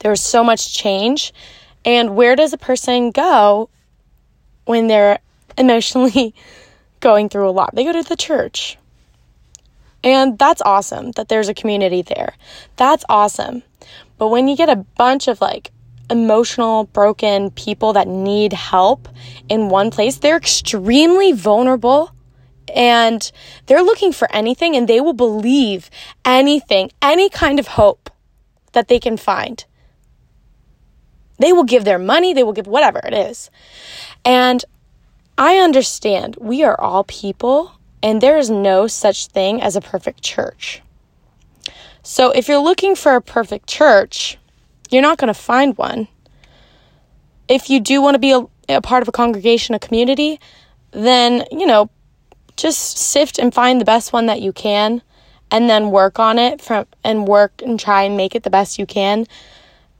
There's 0.00 0.20
so 0.20 0.44
much 0.44 0.74
change. 0.74 1.32
And 1.84 2.16
where 2.16 2.36
does 2.36 2.52
a 2.52 2.58
person 2.58 3.10
go 3.10 3.70
when 4.64 4.88
they're 4.88 5.20
emotionally 5.56 6.34
going 7.00 7.28
through 7.28 7.48
a 7.48 7.52
lot? 7.52 7.74
They 7.74 7.84
go 7.84 7.92
to 7.92 8.02
the 8.02 8.16
church. 8.16 8.78
And 10.04 10.38
that's 10.38 10.62
awesome 10.62 11.12
that 11.12 11.28
there's 11.28 11.48
a 11.48 11.54
community 11.54 12.02
there. 12.02 12.34
That's 12.76 13.04
awesome. 13.08 13.62
But 14.18 14.28
when 14.28 14.48
you 14.48 14.56
get 14.56 14.68
a 14.68 14.76
bunch 14.76 15.28
of 15.28 15.40
like 15.40 15.70
emotional, 16.10 16.84
broken 16.84 17.50
people 17.50 17.92
that 17.94 18.08
need 18.08 18.52
help 18.52 19.08
in 19.48 19.68
one 19.68 19.90
place, 19.90 20.18
they're 20.18 20.36
extremely 20.36 21.32
vulnerable 21.32 22.12
and 22.74 23.30
they're 23.66 23.82
looking 23.82 24.12
for 24.12 24.30
anything 24.32 24.76
and 24.76 24.88
they 24.88 25.00
will 25.00 25.12
believe 25.12 25.90
anything, 26.24 26.90
any 27.00 27.28
kind 27.28 27.58
of 27.58 27.68
hope 27.68 28.10
that 28.72 28.88
they 28.88 28.98
can 28.98 29.16
find. 29.16 29.64
They 31.38 31.52
will 31.52 31.64
give 31.64 31.84
their 31.84 31.98
money, 31.98 32.32
they 32.32 32.42
will 32.42 32.52
give 32.52 32.66
whatever 32.66 33.00
it 33.04 33.12
is. 33.12 33.50
And 34.24 34.64
I 35.38 35.58
understand 35.58 36.36
we 36.40 36.62
are 36.62 36.80
all 36.80 37.04
people 37.04 37.72
and 38.02 38.20
there 38.20 38.38
is 38.38 38.50
no 38.50 38.86
such 38.86 39.26
thing 39.26 39.60
as 39.60 39.76
a 39.76 39.80
perfect 39.80 40.22
church. 40.22 40.82
So 42.02 42.30
if 42.30 42.48
you're 42.48 42.58
looking 42.58 42.94
for 42.94 43.16
a 43.16 43.20
perfect 43.20 43.68
church, 43.68 44.38
you're 44.90 45.02
not 45.02 45.18
going 45.18 45.32
to 45.32 45.34
find 45.34 45.76
one. 45.76 46.08
If 47.48 47.70
you 47.70 47.80
do 47.80 48.02
want 48.02 48.14
to 48.14 48.18
be 48.18 48.32
a, 48.32 48.46
a, 48.68 48.80
part 48.80 49.02
of 49.02 49.08
a 49.08 49.12
congregation, 49.12 49.74
a 49.74 49.78
community, 49.78 50.40
then, 50.90 51.44
you 51.52 51.66
know, 51.66 51.90
just 52.56 52.98
sift 52.98 53.38
and 53.38 53.52
find 53.52 53.80
the 53.80 53.84
best 53.84 54.12
one 54.12 54.26
that 54.26 54.40
you 54.40 54.52
can 54.52 55.02
and 55.50 55.70
then 55.70 55.90
work 55.90 56.18
on 56.18 56.38
it 56.38 56.60
from 56.60 56.86
and 57.04 57.28
work 57.28 57.62
and 57.64 57.78
try 57.78 58.02
and 58.02 58.16
make 58.16 58.34
it 58.34 58.42
the 58.42 58.50
best 58.50 58.78
you 58.78 58.86
can 58.86 59.26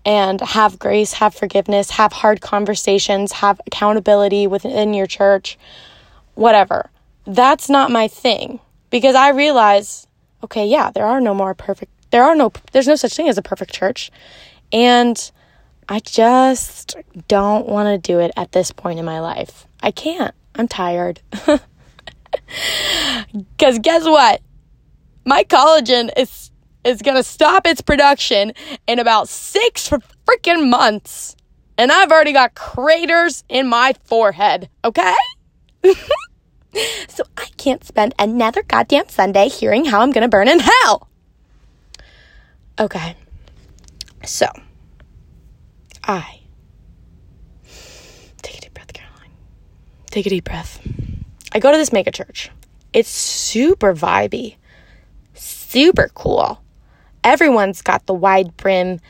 and 0.04 0.40
have 0.40 0.78
grace, 0.78 1.14
have 1.14 1.34
forgiveness, 1.34 1.90
have 1.90 2.12
hard 2.12 2.40
conversations, 2.40 3.32
have 3.32 3.60
accountability 3.66 4.46
within 4.46 4.94
your 4.94 5.06
church, 5.06 5.58
whatever. 6.34 6.90
That's 7.26 7.68
not 7.68 7.90
my 7.90 8.06
thing 8.06 8.60
because 8.90 9.16
I 9.16 9.30
realize, 9.30 10.06
okay, 10.44 10.66
yeah, 10.66 10.92
there 10.92 11.06
are 11.06 11.20
no 11.20 11.34
more 11.34 11.54
perfect, 11.54 11.90
there 12.10 12.22
are 12.22 12.36
no, 12.36 12.52
there's 12.72 12.86
no 12.86 12.94
such 12.94 13.14
thing 13.14 13.28
as 13.28 13.36
a 13.36 13.42
perfect 13.42 13.72
church. 13.72 14.12
And 14.72 15.30
I 15.88 16.00
just 16.00 16.96
don't 17.28 17.68
want 17.68 17.88
to 18.02 18.12
do 18.12 18.20
it 18.20 18.32
at 18.36 18.52
this 18.52 18.72
point 18.72 18.98
in 18.98 19.04
my 19.04 19.20
life. 19.20 19.66
I 19.82 19.90
can't. 19.90 20.34
I'm 20.54 20.68
tired. 20.68 21.20
Because 23.32 23.78
guess 23.78 24.04
what? 24.04 24.40
My 25.24 25.44
collagen 25.44 26.10
is 26.16 26.50
is 26.84 27.02
going 27.02 27.16
to 27.16 27.22
stop 27.24 27.66
its 27.66 27.80
production 27.80 28.52
in 28.86 29.00
about 29.00 29.28
six 29.28 29.90
freaking 30.24 30.70
months. 30.70 31.34
And 31.76 31.90
I've 31.90 32.12
already 32.12 32.32
got 32.32 32.54
craters 32.54 33.42
in 33.48 33.66
my 33.66 33.94
forehead, 34.04 34.70
okay? 34.84 35.14
so 37.08 37.24
I 37.36 37.46
can't 37.56 37.82
spend 37.82 38.14
another 38.20 38.62
goddamn 38.62 39.08
Sunday 39.08 39.48
hearing 39.48 39.84
how 39.84 40.00
I'm 40.00 40.12
going 40.12 40.22
to 40.22 40.28
burn 40.28 40.46
in 40.46 40.60
hell. 40.60 41.08
Okay. 42.78 43.16
So, 44.26 44.46
I. 46.04 46.40
Take 48.42 48.58
a 48.58 48.60
deep 48.60 48.74
breath, 48.74 48.92
Caroline. 48.92 49.30
Take 50.10 50.26
a 50.26 50.30
deep 50.30 50.44
breath. 50.44 50.80
I 51.52 51.60
go 51.60 51.70
to 51.70 51.78
this 51.78 51.92
mega 51.92 52.10
church. 52.10 52.50
It's 52.92 53.08
super 53.08 53.94
vibey, 53.94 54.56
super 55.34 56.10
cool. 56.14 56.60
Everyone's 57.22 57.82
got 57.82 58.06
the 58.06 58.14
wide 58.14 58.56
brim 58.56 59.00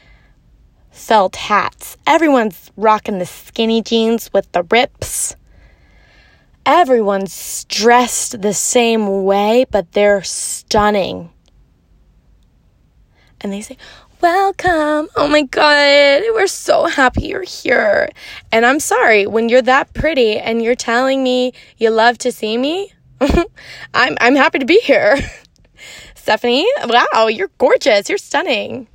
felt 0.90 1.36
hats. 1.36 1.96
Everyone's 2.06 2.70
rocking 2.76 3.18
the 3.18 3.26
skinny 3.26 3.82
jeans 3.82 4.32
with 4.32 4.50
the 4.52 4.64
rips. 4.64 5.36
Everyone's 6.64 7.64
dressed 7.64 8.42
the 8.42 8.54
same 8.54 9.24
way, 9.24 9.66
but 9.70 9.92
they're 9.92 10.22
stunning. 10.22 11.30
And 13.40 13.52
they 13.52 13.60
say, 13.60 13.76
Welcome. 14.22 15.08
Oh 15.14 15.28
my 15.28 15.42
God. 15.42 16.22
We're 16.34 16.46
so 16.46 16.86
happy 16.86 17.26
you're 17.26 17.42
here. 17.42 18.08
And 18.50 18.64
I'm 18.64 18.80
sorry, 18.80 19.26
when 19.26 19.48
you're 19.48 19.62
that 19.62 19.92
pretty 19.92 20.38
and 20.38 20.62
you're 20.62 20.74
telling 20.74 21.22
me 21.22 21.52
you 21.76 21.90
love 21.90 22.16
to 22.18 22.32
see 22.32 22.56
me, 22.56 22.92
I'm, 23.20 24.16
I'm 24.20 24.34
happy 24.34 24.58
to 24.58 24.64
be 24.64 24.80
here. 24.80 25.18
Stephanie, 26.14 26.66
wow, 26.86 27.26
you're 27.26 27.50
gorgeous. 27.58 28.08
You're 28.08 28.18
stunning. 28.18 28.88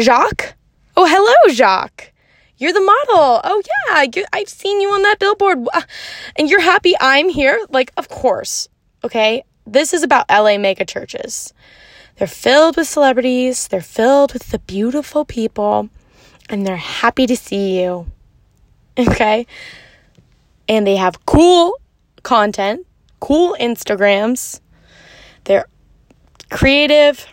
Jacques? 0.00 0.54
Oh, 0.96 1.06
hello, 1.06 1.54
Jacques. 1.54 2.12
You're 2.56 2.72
the 2.72 2.80
model. 2.80 3.40
Oh, 3.44 3.62
yeah, 3.88 4.24
I've 4.32 4.48
seen 4.48 4.80
you 4.80 4.90
on 4.90 5.02
that 5.02 5.20
billboard. 5.20 5.66
And 6.36 6.50
you're 6.50 6.60
happy 6.60 6.94
I'm 7.00 7.28
here? 7.28 7.64
Like, 7.70 7.92
of 7.96 8.08
course. 8.08 8.68
Okay. 9.04 9.44
This 9.64 9.94
is 9.94 10.02
about 10.02 10.26
LA 10.30 10.58
mega 10.58 10.84
churches. 10.84 11.52
They're 12.18 12.26
filled 12.26 12.76
with 12.76 12.88
celebrities, 12.88 13.68
they're 13.68 13.80
filled 13.80 14.32
with 14.32 14.50
the 14.50 14.58
beautiful 14.58 15.24
people, 15.24 15.88
and 16.48 16.66
they're 16.66 16.76
happy 16.76 17.26
to 17.26 17.36
see 17.36 17.80
you. 17.80 18.06
Okay. 18.98 19.46
And 20.68 20.84
they 20.84 20.96
have 20.96 21.24
cool 21.24 21.78
content, 22.24 22.84
cool 23.20 23.56
Instagrams. 23.60 24.60
They're 25.44 25.66
creative 26.50 27.24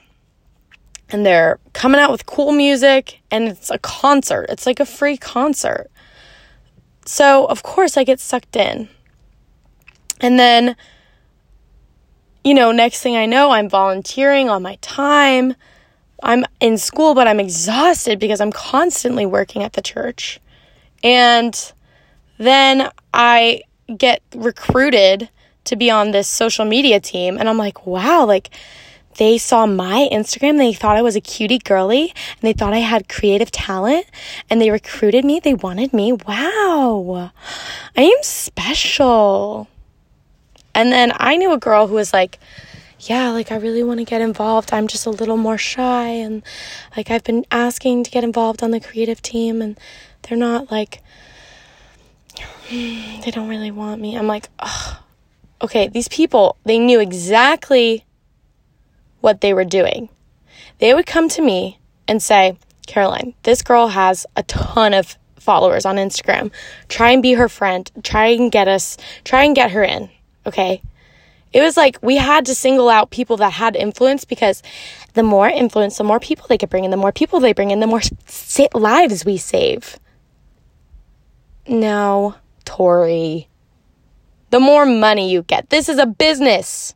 and 1.09 1.25
they're 1.25 1.59
coming 1.73 1.99
out 1.99 2.11
with 2.11 2.27
cool 2.27 2.51
music 2.51 3.19
and 3.31 3.47
it's 3.47 3.71
a 3.71 3.79
concert. 3.79 4.45
It's 4.49 4.67
like 4.67 4.79
a 4.79 4.85
free 4.85 5.17
concert. 5.17 5.89
So, 7.05 7.45
of 7.45 7.63
course, 7.63 7.97
I 7.97 8.03
get 8.03 8.19
sucked 8.19 8.55
in. 8.55 8.89
And 10.21 10.39
then, 10.39 10.75
you 12.45 12.53
know, 12.53 12.71
next 12.71 13.01
thing 13.01 13.17
I 13.17 13.25
know, 13.25 13.49
I'm 13.49 13.67
volunteering 13.67 14.49
all 14.49 14.59
my 14.59 14.77
time. 14.79 15.55
I'm 16.21 16.45
in 16.59 16.77
school, 16.77 17.15
but 17.15 17.27
I'm 17.27 17.39
exhausted 17.39 18.19
because 18.19 18.39
I'm 18.39 18.51
constantly 18.51 19.25
working 19.25 19.63
at 19.63 19.73
the 19.73 19.81
church. 19.81 20.39
And 21.03 21.73
then 22.37 22.91
I 23.11 23.63
get 23.97 24.21
recruited 24.35 25.29
to 25.63 25.75
be 25.75 25.89
on 25.89 26.11
this 26.11 26.27
social 26.27 26.65
media 26.65 26.99
team. 26.99 27.37
And 27.39 27.49
I'm 27.49 27.57
like, 27.57 27.87
wow, 27.87 28.25
like, 28.25 28.51
they 29.17 29.37
saw 29.37 29.65
my 29.65 30.07
Instagram. 30.11 30.57
They 30.57 30.73
thought 30.73 30.97
I 30.97 31.01
was 31.01 31.15
a 31.15 31.21
cutie 31.21 31.57
girly 31.57 32.13
and 32.33 32.41
they 32.41 32.53
thought 32.53 32.73
I 32.73 32.79
had 32.79 33.09
creative 33.09 33.49
talent 33.49 34.05
and 34.49 34.61
they 34.61 34.69
recruited 34.69 35.23
me. 35.23 35.39
They 35.39 35.53
wanted 35.53 35.93
me. 35.93 36.11
Wow. 36.11 37.31
I 37.95 38.01
am 38.01 38.23
special. 38.23 39.69
And 40.75 40.91
then 40.91 41.13
I 41.15 41.37
knew 41.37 41.53
a 41.53 41.57
girl 41.57 41.87
who 41.87 41.95
was 41.95 42.13
like, 42.13 42.37
yeah, 42.99 43.29
like 43.29 43.51
I 43.51 43.55
really 43.55 43.81
want 43.81 43.99
to 43.99 44.05
get 44.05 44.21
involved. 44.21 44.73
I'm 44.73 44.87
just 44.87 45.05
a 45.05 45.09
little 45.09 45.37
more 45.37 45.57
shy 45.57 46.07
and 46.07 46.43
like 46.95 47.09
I've 47.09 47.23
been 47.23 47.45
asking 47.49 48.03
to 48.03 48.11
get 48.11 48.23
involved 48.23 48.61
on 48.61 48.71
the 48.71 48.79
creative 48.79 49.21
team 49.21 49.61
and 49.61 49.79
they're 50.23 50.37
not 50.37 50.69
like 50.71 51.01
they 52.69 53.31
don't 53.31 53.47
really 53.47 53.71
want 53.71 54.01
me. 54.01 54.17
I'm 54.17 54.27
like, 54.27 54.49
okay, 55.61 55.87
these 55.87 56.07
people, 56.07 56.57
they 56.65 56.77
knew 56.77 56.99
exactly 56.99 58.03
what 59.21 59.41
they 59.41 59.53
were 59.53 59.65
doing. 59.65 60.09
They 60.79 60.93
would 60.93 61.05
come 61.05 61.29
to 61.29 61.41
me 61.41 61.79
and 62.07 62.21
say, 62.21 62.57
Caroline, 62.85 63.33
this 63.43 63.61
girl 63.61 63.87
has 63.87 64.25
a 64.35 64.43
ton 64.43 64.93
of 64.93 65.17
followers 65.39 65.85
on 65.85 65.95
Instagram. 65.95 66.51
Try 66.89 67.11
and 67.11 67.23
be 67.23 67.33
her 67.33 67.49
friend. 67.49 67.89
Try 68.03 68.27
and 68.27 68.51
get 68.51 68.67
us, 68.67 68.97
try 69.23 69.43
and 69.43 69.55
get 69.55 69.71
her 69.71 69.83
in. 69.83 70.09
Okay. 70.45 70.81
It 71.53 71.61
was 71.61 71.77
like 71.77 71.97
we 72.01 72.17
had 72.17 72.45
to 72.47 72.55
single 72.55 72.89
out 72.89 73.11
people 73.11 73.37
that 73.37 73.53
had 73.53 73.77
influence 73.77 74.25
because 74.25 74.61
the 75.13 75.23
more 75.23 75.47
influence, 75.47 75.97
the 75.97 76.03
more 76.03 76.19
people 76.19 76.47
they 76.49 76.57
could 76.57 76.69
bring 76.69 76.83
in, 76.83 76.91
the 76.91 76.97
more 76.97 77.13
people 77.13 77.39
they 77.39 77.53
bring 77.53 77.71
in, 77.71 77.79
the 77.79 77.87
more 77.87 78.01
lives 78.73 79.23
we 79.23 79.37
save. 79.37 79.97
No, 81.67 82.35
Tori. 82.65 83.47
The 84.49 84.59
more 84.59 84.85
money 84.85 85.31
you 85.31 85.43
get. 85.43 85.69
This 85.69 85.87
is 85.87 85.97
a 85.97 86.05
business. 86.05 86.93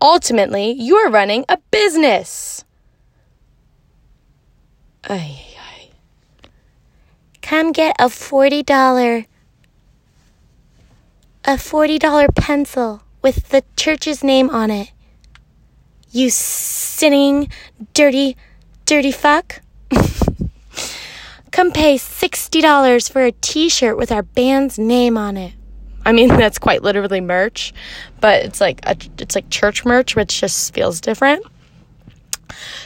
Ultimately, 0.00 0.72
you 0.72 0.96
are 0.96 1.10
running 1.10 1.44
a 1.48 1.58
business. 1.70 2.64
Ay, 5.08 5.40
ay. 5.58 5.90
Come 7.42 7.72
get 7.72 7.96
a 7.98 8.06
$40 8.06 9.26
a 11.46 11.50
$40 11.50 12.34
pencil 12.34 13.02
with 13.22 13.50
the 13.50 13.62
church's 13.76 14.24
name 14.24 14.50
on 14.50 14.68
it. 14.68 14.90
You 16.10 16.28
sinning, 16.28 17.48
dirty, 17.94 18.36
dirty 18.84 19.12
fuck. 19.12 19.60
Come 21.52 21.70
pay 21.70 21.98
$60 21.98 23.12
for 23.12 23.22
a 23.22 23.30
t 23.30 23.68
shirt 23.68 23.96
with 23.96 24.10
our 24.10 24.24
band's 24.24 24.76
name 24.76 25.16
on 25.16 25.36
it. 25.36 25.52
I 26.04 26.10
mean, 26.10 26.28
that's 26.36 26.58
quite 26.58 26.82
literally 26.82 27.20
merch, 27.20 27.72
but 28.20 28.44
it's 28.44 28.60
like 28.60 28.80
a, 28.84 28.96
it's 29.18 29.36
like 29.36 29.48
church 29.48 29.84
merch, 29.84 30.16
which 30.16 30.40
just 30.40 30.74
feels 30.74 31.00
different. 31.00 31.46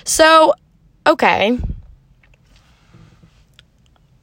So, 0.04 0.52
okay. 1.06 1.58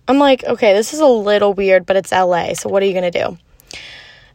I'm 0.07 0.19
like, 0.19 0.43
okay, 0.43 0.73
this 0.73 0.93
is 0.93 0.99
a 0.99 1.07
little 1.07 1.55
weird, 1.55 1.87
but 1.87 1.95
it's 1.95 2.11
LA, 2.11 2.53
so 2.53 2.69
what 2.69 2.83
are 2.83 2.85
you 2.85 2.93
going 2.93 3.11
to 3.11 3.25
do? 3.25 3.37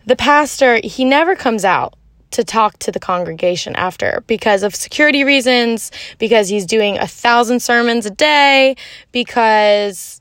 The 0.06 0.16
pastor, 0.16 0.80
he 0.82 1.04
never 1.04 1.36
comes 1.36 1.64
out 1.64 1.94
to 2.32 2.42
talk 2.42 2.78
to 2.78 2.90
the 2.90 2.98
congregation 2.98 3.76
after 3.76 4.24
because 4.26 4.62
of 4.62 4.74
security 4.74 5.22
reasons, 5.22 5.90
because 6.18 6.48
he's 6.48 6.66
doing 6.66 6.98
a 6.98 7.06
thousand 7.06 7.60
sermons 7.60 8.06
a 8.06 8.10
day, 8.10 8.74
because 9.12 10.20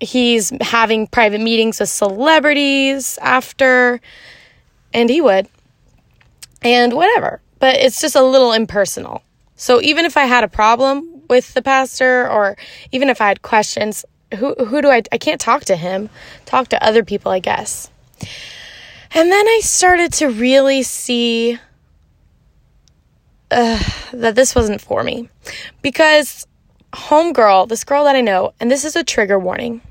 he's 0.00 0.52
having 0.60 1.06
private 1.06 1.40
meetings 1.40 1.78
with 1.78 1.88
celebrities 1.88 3.18
after, 3.22 4.00
and 4.92 5.08
he 5.08 5.20
would, 5.20 5.46
and 6.62 6.92
whatever. 6.94 7.40
But 7.58 7.76
it's 7.76 8.00
just 8.00 8.16
a 8.16 8.22
little 8.22 8.52
impersonal. 8.52 9.22
So 9.54 9.80
even 9.80 10.04
if 10.04 10.16
I 10.16 10.24
had 10.24 10.42
a 10.42 10.48
problem 10.48 11.22
with 11.28 11.54
the 11.54 11.62
pastor, 11.62 12.28
or 12.28 12.56
even 12.90 13.08
if 13.08 13.20
I 13.20 13.28
had 13.28 13.42
questions, 13.42 14.04
who 14.36 14.54
who 14.54 14.82
do 14.82 14.88
I? 14.88 15.02
I 15.12 15.18
can't 15.18 15.40
talk 15.40 15.64
to 15.66 15.76
him. 15.76 16.08
Talk 16.46 16.68
to 16.68 16.82
other 16.82 17.04
people, 17.04 17.30
I 17.30 17.38
guess. 17.38 17.91
And 19.14 19.30
then 19.30 19.46
I 19.46 19.60
started 19.62 20.12
to 20.14 20.28
really 20.28 20.82
see 20.82 21.58
uh, 23.50 23.82
that 24.12 24.34
this 24.34 24.54
wasn't 24.54 24.80
for 24.80 25.02
me. 25.02 25.28
Because 25.82 26.46
homegirl, 26.92 27.68
this 27.68 27.84
girl 27.84 28.04
that 28.04 28.16
I 28.16 28.20
know, 28.20 28.54
and 28.60 28.70
this 28.70 28.84
is 28.84 28.96
a 28.96 29.04
trigger 29.04 29.38
warning. 29.38 29.82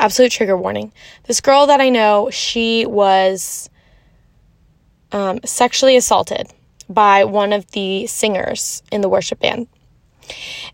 Absolute 0.00 0.32
trigger 0.32 0.56
warning. 0.56 0.92
This 1.24 1.40
girl 1.40 1.66
that 1.66 1.80
I 1.80 1.88
know, 1.88 2.30
she 2.30 2.86
was 2.86 3.70
um, 5.12 5.40
sexually 5.44 5.96
assaulted 5.96 6.48
by 6.88 7.24
one 7.24 7.52
of 7.52 7.70
the 7.72 8.06
singers 8.06 8.82
in 8.92 9.00
the 9.00 9.08
worship 9.08 9.40
band. 9.40 9.66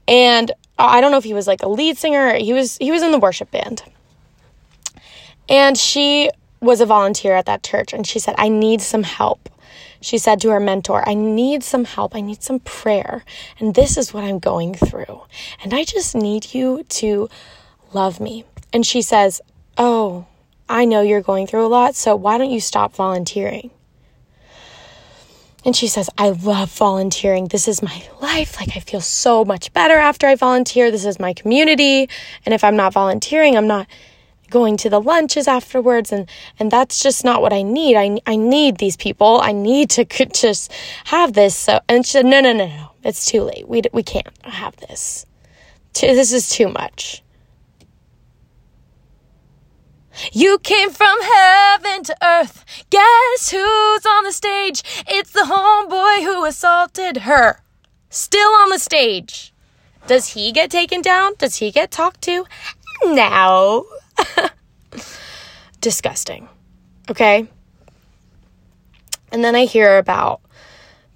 And 0.09 0.51
I 0.79 1.01
don't 1.01 1.11
know 1.11 1.19
if 1.19 1.25
he 1.25 1.35
was 1.35 1.47
like 1.47 1.63
a 1.63 1.69
lead 1.69 1.99
singer, 1.99 2.35
he 2.35 2.53
was 2.53 2.77
he 2.79 2.91
was 2.91 3.03
in 3.03 3.13
the 3.13 3.19
worship 3.19 3.51
band. 3.51 3.83
And 5.49 5.77
she 5.77 6.31
was 6.61 6.81
a 6.81 6.87
volunteer 6.87 7.35
at 7.35 7.47
that 7.47 7.63
church 7.63 7.93
and 7.93 8.07
she 8.07 8.19
said, 8.19 8.35
I 8.39 8.49
need 8.49 8.81
some 8.81 9.03
help. 9.03 9.49
She 10.01 10.19
said 10.19 10.41
to 10.41 10.51
her 10.51 10.61
mentor, 10.61 11.09
I 11.09 11.15
need 11.15 11.63
some 11.63 11.85
help. 11.85 12.15
I 12.15 12.21
need 12.21 12.43
some 12.43 12.61
prayer. 12.61 13.25
And 13.59 13.75
this 13.75 13.97
is 13.97 14.13
what 14.13 14.25
I'm 14.25 14.39
going 14.39 14.75
through. 14.75 15.23
And 15.63 15.73
I 15.73 15.85
just 15.85 16.15
need 16.15 16.55
you 16.55 16.85
to 16.85 17.29
love 17.93 18.21
me. 18.21 18.45
And 18.73 18.85
she 18.85 19.03
says, 19.03 19.41
Oh, 19.79 20.27
I 20.69 20.85
know 20.85 21.03
you're 21.03 21.21
going 21.21 21.47
through 21.47 21.67
a 21.67 21.69
lot, 21.69 21.95
so 21.95 22.17
why 22.17 22.39
don't 22.39 22.51
you 22.51 22.61
stop 22.61 22.95
volunteering? 22.95 23.71
And 25.65 25.77
she 25.77 25.87
says, 25.87 26.11
I 26.19 26.31
love 26.31 26.71
volunteering. 26.71 27.47
This 27.47 27.69
is 27.69 27.83
my 27.83 28.03
life. 28.21 28.59
Like, 28.59 28.77
I 28.77 28.81
feel 28.81 29.01
so 29.01 29.45
much 29.45 29.73
better 29.73 29.95
after 29.95 30.27
I 30.27 30.35
volunteer. 30.35 30.91
This 30.91 31.05
is 31.05 31.21
my 31.21 31.33
community. 31.33 32.09
And 32.45 32.53
if 32.53 32.65
I'm 32.65 32.75
not 32.75 32.93
volunteering, 32.93 33.57
I'm 33.57 33.69
not 33.69 33.87
going 34.53 34.77
to 34.77 34.91
the 34.91 35.01
lunches 35.01 35.49
afterwards 35.49 36.13
and 36.13 36.29
and 36.59 36.71
that's 36.71 37.03
just 37.03 37.25
not 37.25 37.43
what 37.43 37.53
I 37.53 37.63
need. 37.63 37.97
I 37.97 38.21
I 38.27 38.37
need 38.37 38.79
these 38.79 38.97
people. 38.97 39.41
I 39.43 39.53
need 39.53 39.91
to 39.91 40.05
just 40.45 40.73
have 41.07 41.33
this. 41.33 41.57
So 41.57 41.81
and 41.89 42.07
she 42.07 42.13
said, 42.13 42.27
"No, 42.27 42.41
no, 42.41 42.53
no, 42.53 42.67
no. 42.67 42.91
It's 43.03 43.25
too 43.27 43.43
late. 43.43 43.67
We 43.69 43.83
we 43.93 44.03
can't 44.03 44.29
have 44.45 44.77
this. 44.77 45.27
This 45.95 46.33
is 46.33 46.49
too 46.49 46.69
much." 46.69 47.23
You 50.33 50.59
came 50.59 50.91
from 50.91 51.17
heaven 51.23 52.05
to 52.05 52.17
earth. 52.23 52.65
Guess 52.91 53.51
who's 53.51 54.07
on 54.07 54.25
the 54.25 54.33
stage? 54.33 54.83
It's 55.09 55.33
the 55.33 55.47
homeboy 55.53 56.23
who 56.23 56.45
assaulted 56.45 57.19
her. 57.29 57.63
Still 58.11 58.51
on 58.51 58.69
the 58.69 58.79
stage. 58.79 59.55
Does 60.07 60.35
he 60.35 60.53
get 60.53 60.71
taken 60.71 61.01
down? 61.01 61.33
Does 61.39 61.57
he 61.57 61.71
get 61.71 61.91
talked 61.91 62.21
to? 62.23 62.45
No. 63.05 63.87
Disgusting. 65.81 66.49
Okay? 67.11 67.49
And 69.31 69.43
then 69.43 69.55
I 69.55 69.65
hear 69.65 69.99
about 69.99 70.41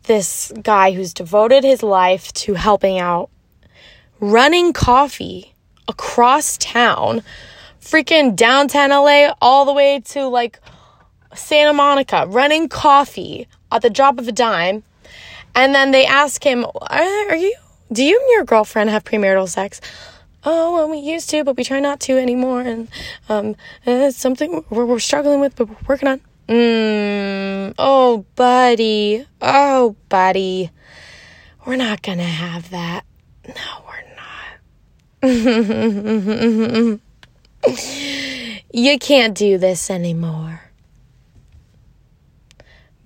this 0.05 0.53
guy 0.63 0.93
who's 0.93 1.13
devoted 1.13 1.65
his 1.65 1.83
life 1.83 2.33
to 2.33 2.55
helping 2.55 2.99
out 2.99 3.31
running 4.21 4.73
coffee 4.73 5.55
across 5.89 6.57
town, 6.59 7.23
freaking 7.81 8.35
downtown 8.35 8.91
LA, 8.91 9.35
all 9.41 9.65
the 9.65 9.73
way 9.73 10.01
to 10.01 10.27
like 10.27 10.61
Santa 11.35 11.73
Monica, 11.73 12.25
running 12.29 12.69
coffee 12.69 13.47
at 13.71 13.83
the 13.83 13.91
drop 13.91 14.19
of 14.19 14.27
a 14.29 14.33
dime. 14.33 14.83
And 15.55 15.75
then 15.75 15.91
they 15.91 16.07
ask 16.07 16.43
him, 16.45 16.65
are, 16.65 17.31
are 17.31 17.37
you, 17.37 17.55
do 17.93 18.03
you 18.03 18.19
and 18.19 18.31
your 18.31 18.45
girlfriend 18.45 18.91
have 18.91 19.05
premarital 19.05 19.49
sex? 19.49 19.81
Oh 20.47 20.73
well 20.73 20.89
we 20.89 20.99
used 20.99 21.29
to 21.31 21.45
but 21.45 21.57
we 21.57 21.65
try 21.65 21.81
not 21.81 22.01
to 22.01 22.17
anymore. 22.17 22.63
And 22.63 22.89
um 23.29 23.57
it's 23.85 24.17
something 24.17 24.65
we're, 24.71 24.87
we're 24.87 24.99
struggling 24.99 25.41
with 25.41 25.57
but 25.57 25.69
we're 25.69 25.77
working 25.87 26.09
on. 26.09 26.21
Mm, 26.49 27.75
oh 27.79 28.25
buddy. 28.37 29.27
Oh 29.43 29.97
buddy. 30.09 30.71
We're 31.67 31.77
not 31.77 32.01
gonna 32.03 32.23
have 32.23 32.71
that. 32.71 33.05
No 33.47 33.85
we're 33.87 34.05
not. 35.23 37.01
You 38.73 38.99
can't 38.99 39.35
do 39.35 39.57
this 39.57 39.89
anymore. 39.89 40.61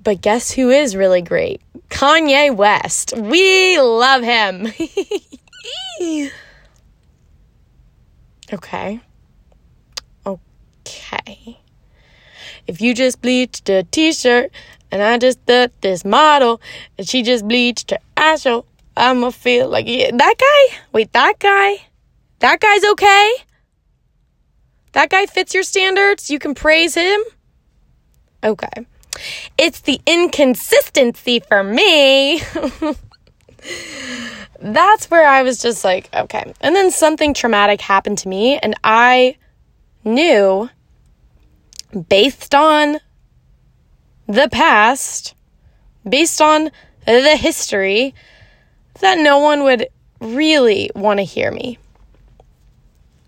But 0.03 0.21
guess 0.21 0.51
who 0.51 0.71
is 0.71 0.97
really 0.97 1.23
great? 1.23 1.61
Kanye 1.91 2.53
west. 2.57 3.13
We 3.17 3.79
love 3.79 4.25
him 4.25 4.67
Okay. 8.53 9.01
Okay. 10.27 11.59
If 12.67 12.81
you 12.81 12.95
just 12.95 13.23
bleached 13.23 13.69
a 13.69 13.85
t 13.85 14.13
shirt 14.13 14.51
and 14.91 15.03
I 15.03 15.19
just 15.19 15.45
did 15.47 15.73
this 15.81 16.05
model 16.05 16.61
and 16.99 17.09
she 17.09 17.23
just 17.23 17.47
bleached 17.47 17.91
her 17.91 17.99
asshole, 18.17 18.67
I'ma 18.97 19.31
feel 19.31 19.69
like 19.69 19.87
yeah, 19.87 20.11
that 20.13 20.35
guy? 20.39 20.77
Wait, 20.93 21.13
that 21.13 21.39
guy? 21.39 21.77
That 22.41 22.61
guy's 22.61 22.85
okay? 22.93 23.35
That 24.93 25.11
guy 25.11 25.27
fits 25.27 25.55
your 25.55 25.63
standards? 25.63 26.31
You 26.31 26.39
can 26.39 26.55
praise 26.55 26.95
him? 26.95 27.21
Okay. 28.43 28.87
It's 29.59 29.81
the 29.81 30.01
inconsistency 30.07 31.41
for 31.41 31.63
me. 31.63 32.43
that's 34.61 35.11
where 35.11 35.27
I 35.27 35.43
was 35.43 35.59
just 35.59 35.85
like, 35.85 36.09
okay. 36.15 36.53
And 36.61 36.77
then 36.77 36.91
something 36.91 37.35
traumatic 37.35 37.81
happened 37.81 38.19
to 38.19 38.29
me, 38.29 38.59
and 38.59 38.75
I 38.85 39.37
knew 40.05 40.69
based 42.09 42.55
on 42.55 42.99
the 44.29 44.49
past 44.51 45.35
based 46.09 46.41
on 46.41 46.71
the 47.07 47.37
history 47.37 48.15
that 49.01 49.19
no 49.19 49.39
one 49.39 49.65
would 49.65 49.89
really 50.21 50.91
want 50.95 51.19
to 51.19 51.25
hear 51.25 51.51
me. 51.51 51.79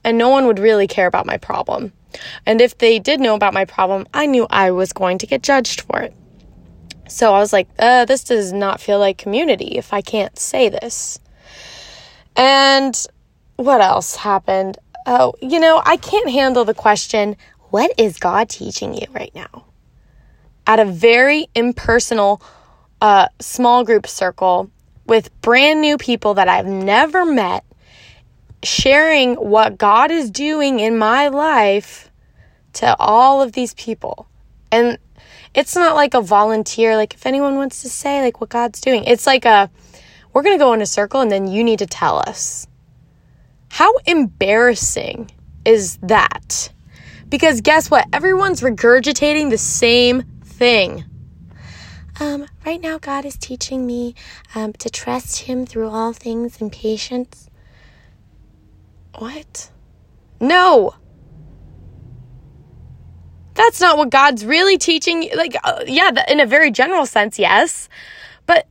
And 0.05 0.19
no 0.19 0.29
one 0.29 0.47
would 0.47 0.59
really 0.59 0.87
care 0.87 1.07
about 1.07 1.27
my 1.27 1.37
problem. 1.37 1.93
And 2.45 2.61
if 2.61 2.79
they 2.79 2.99
did 2.99 3.21
know 3.21 3.35
about 3.35 3.55
my 3.55 3.65
problem, 3.65 4.07
I 4.13 4.27
knew 4.27 4.47
I 4.51 4.73
was 4.73 4.93
going 4.93 5.19
to 5.19 5.27
get 5.27 5.43
judged 5.43 5.83
for 5.83 6.01
it. 6.01 6.15
So 7.13 7.35
I 7.35 7.39
was 7.39 7.53
like, 7.53 7.69
uh, 7.79 8.05
this 8.07 8.25
does 8.25 8.53
not 8.53 8.81
feel 8.81 8.99
like 8.99 9.19
community 9.19 9.77
if 9.77 9.93
I 9.93 10.01
can't 10.01 10.39
say 10.39 10.69
this. 10.69 11.21
And 12.37 13.07
what 13.57 13.81
else 13.81 14.17
happened? 14.17 14.79
Oh, 15.07 15.35
you 15.41 15.61
know, 15.61 15.83
I 15.85 15.97
can't 15.97 16.31
handle 16.31 16.65
the 16.65 16.75
question, 16.75 17.37
what 17.71 17.93
is 17.99 18.19
God 18.19 18.49
teaching 18.49 18.95
you 18.95 19.07
right 19.13 19.35
now? 19.35 19.67
At 20.67 20.81
a 20.81 20.85
very 20.85 21.49
impersonal, 21.55 22.41
uh, 23.01 23.29
small 23.41 23.85
group 23.85 24.07
circle 24.07 24.71
with 25.07 25.29
brand 25.43 25.81
new 25.81 25.99
people 25.99 26.35
that 26.35 26.49
I've 26.49 26.67
never 26.67 27.25
met, 27.25 27.65
sharing 28.63 29.35
what 29.35 29.77
God 29.77 30.11
is 30.11 30.31
doing 30.31 30.81
in 30.81 30.97
my 30.97 31.29
life 31.29 32.11
to 32.75 32.97
all 32.99 33.43
of 33.43 33.53
these 33.53 33.75
people. 33.75 34.29
And 34.71 34.99
it's 35.55 35.75
not 35.75 35.95
like 35.95 36.15
a 36.15 36.21
volunteer, 36.21 36.97
like 36.97 37.15
if 37.15 37.27
anyone 37.27 37.57
wants 37.57 37.83
to 37.83 37.89
say 37.89 38.23
like 38.23 38.41
what 38.41 38.51
God's 38.51 38.81
doing. 38.81 39.05
It's 39.05 39.27
like 39.27 39.45
a 39.45 39.71
we're 40.33 40.43
going 40.43 40.57
to 40.57 40.65
go 40.65 40.73
in 40.73 40.81
a 40.81 40.87
circle 40.87 41.21
and 41.21 41.31
then 41.31 41.47
you 41.47 41.63
need 41.63 41.81
to 41.81 41.87
tell 41.87 42.19
us. 42.19 42.67
How 43.69 43.95
embarrassing 44.07 45.31
is 45.65 45.99
that? 45.99 46.73
Because 47.29 47.61
guess 47.61 47.91
what? 47.91 48.07
Everyone's 48.13 48.61
regurgitating 48.61 49.51
the 49.51 49.59
same 49.59 50.23
thing. 50.45 51.05
Um, 52.21 52.47
right 52.67 52.81
now, 52.81 52.99
God 52.99 53.25
is 53.25 53.37
teaching 53.37 53.87
me 53.87 54.15
um, 54.55 54.75
to 54.75 54.91
trust 54.91 55.41
Him 55.41 55.65
through 55.65 55.89
all 55.89 56.13
things 56.13 56.61
and 56.61 56.71
patience. 56.71 57.49
What? 59.17 59.71
No! 60.41 60.95
That's 63.63 63.81
not 63.81 63.97
what 63.97 64.11
God's 64.11 64.45
really 64.45 64.77
teaching. 64.77 65.31
Like, 65.37 65.55
uh, 65.63 65.85
yeah, 65.87 66.11
in 66.27 66.41
a 66.41 66.47
very 66.47 66.73
general 66.73 67.07
sense, 67.07 67.39
yes. 67.39 67.89
But 68.45 68.67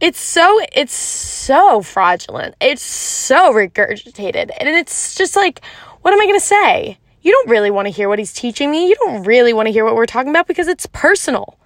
it's 0.00 0.18
so, 0.18 0.58
it's 0.72 0.94
so 0.94 1.82
fraudulent. 1.82 2.54
It's 2.58 2.80
so 2.80 3.52
regurgitated. 3.52 4.50
And 4.58 4.70
it's 4.70 5.16
just 5.16 5.36
like, 5.36 5.62
what 6.00 6.14
am 6.14 6.20
I 6.20 6.24
going 6.24 6.40
to 6.40 6.46
say? 6.46 6.96
You 7.20 7.30
don't 7.32 7.50
really 7.50 7.70
want 7.70 7.88
to 7.88 7.92
hear 7.92 8.08
what 8.08 8.18
he's 8.18 8.32
teaching 8.32 8.70
me. 8.70 8.88
You 8.88 8.94
don't 8.94 9.24
really 9.24 9.52
want 9.52 9.66
to 9.66 9.72
hear 9.72 9.84
what 9.84 9.94
we're 9.94 10.06
talking 10.06 10.30
about 10.30 10.46
because 10.46 10.68
it's 10.68 10.86
personal. 10.86 11.58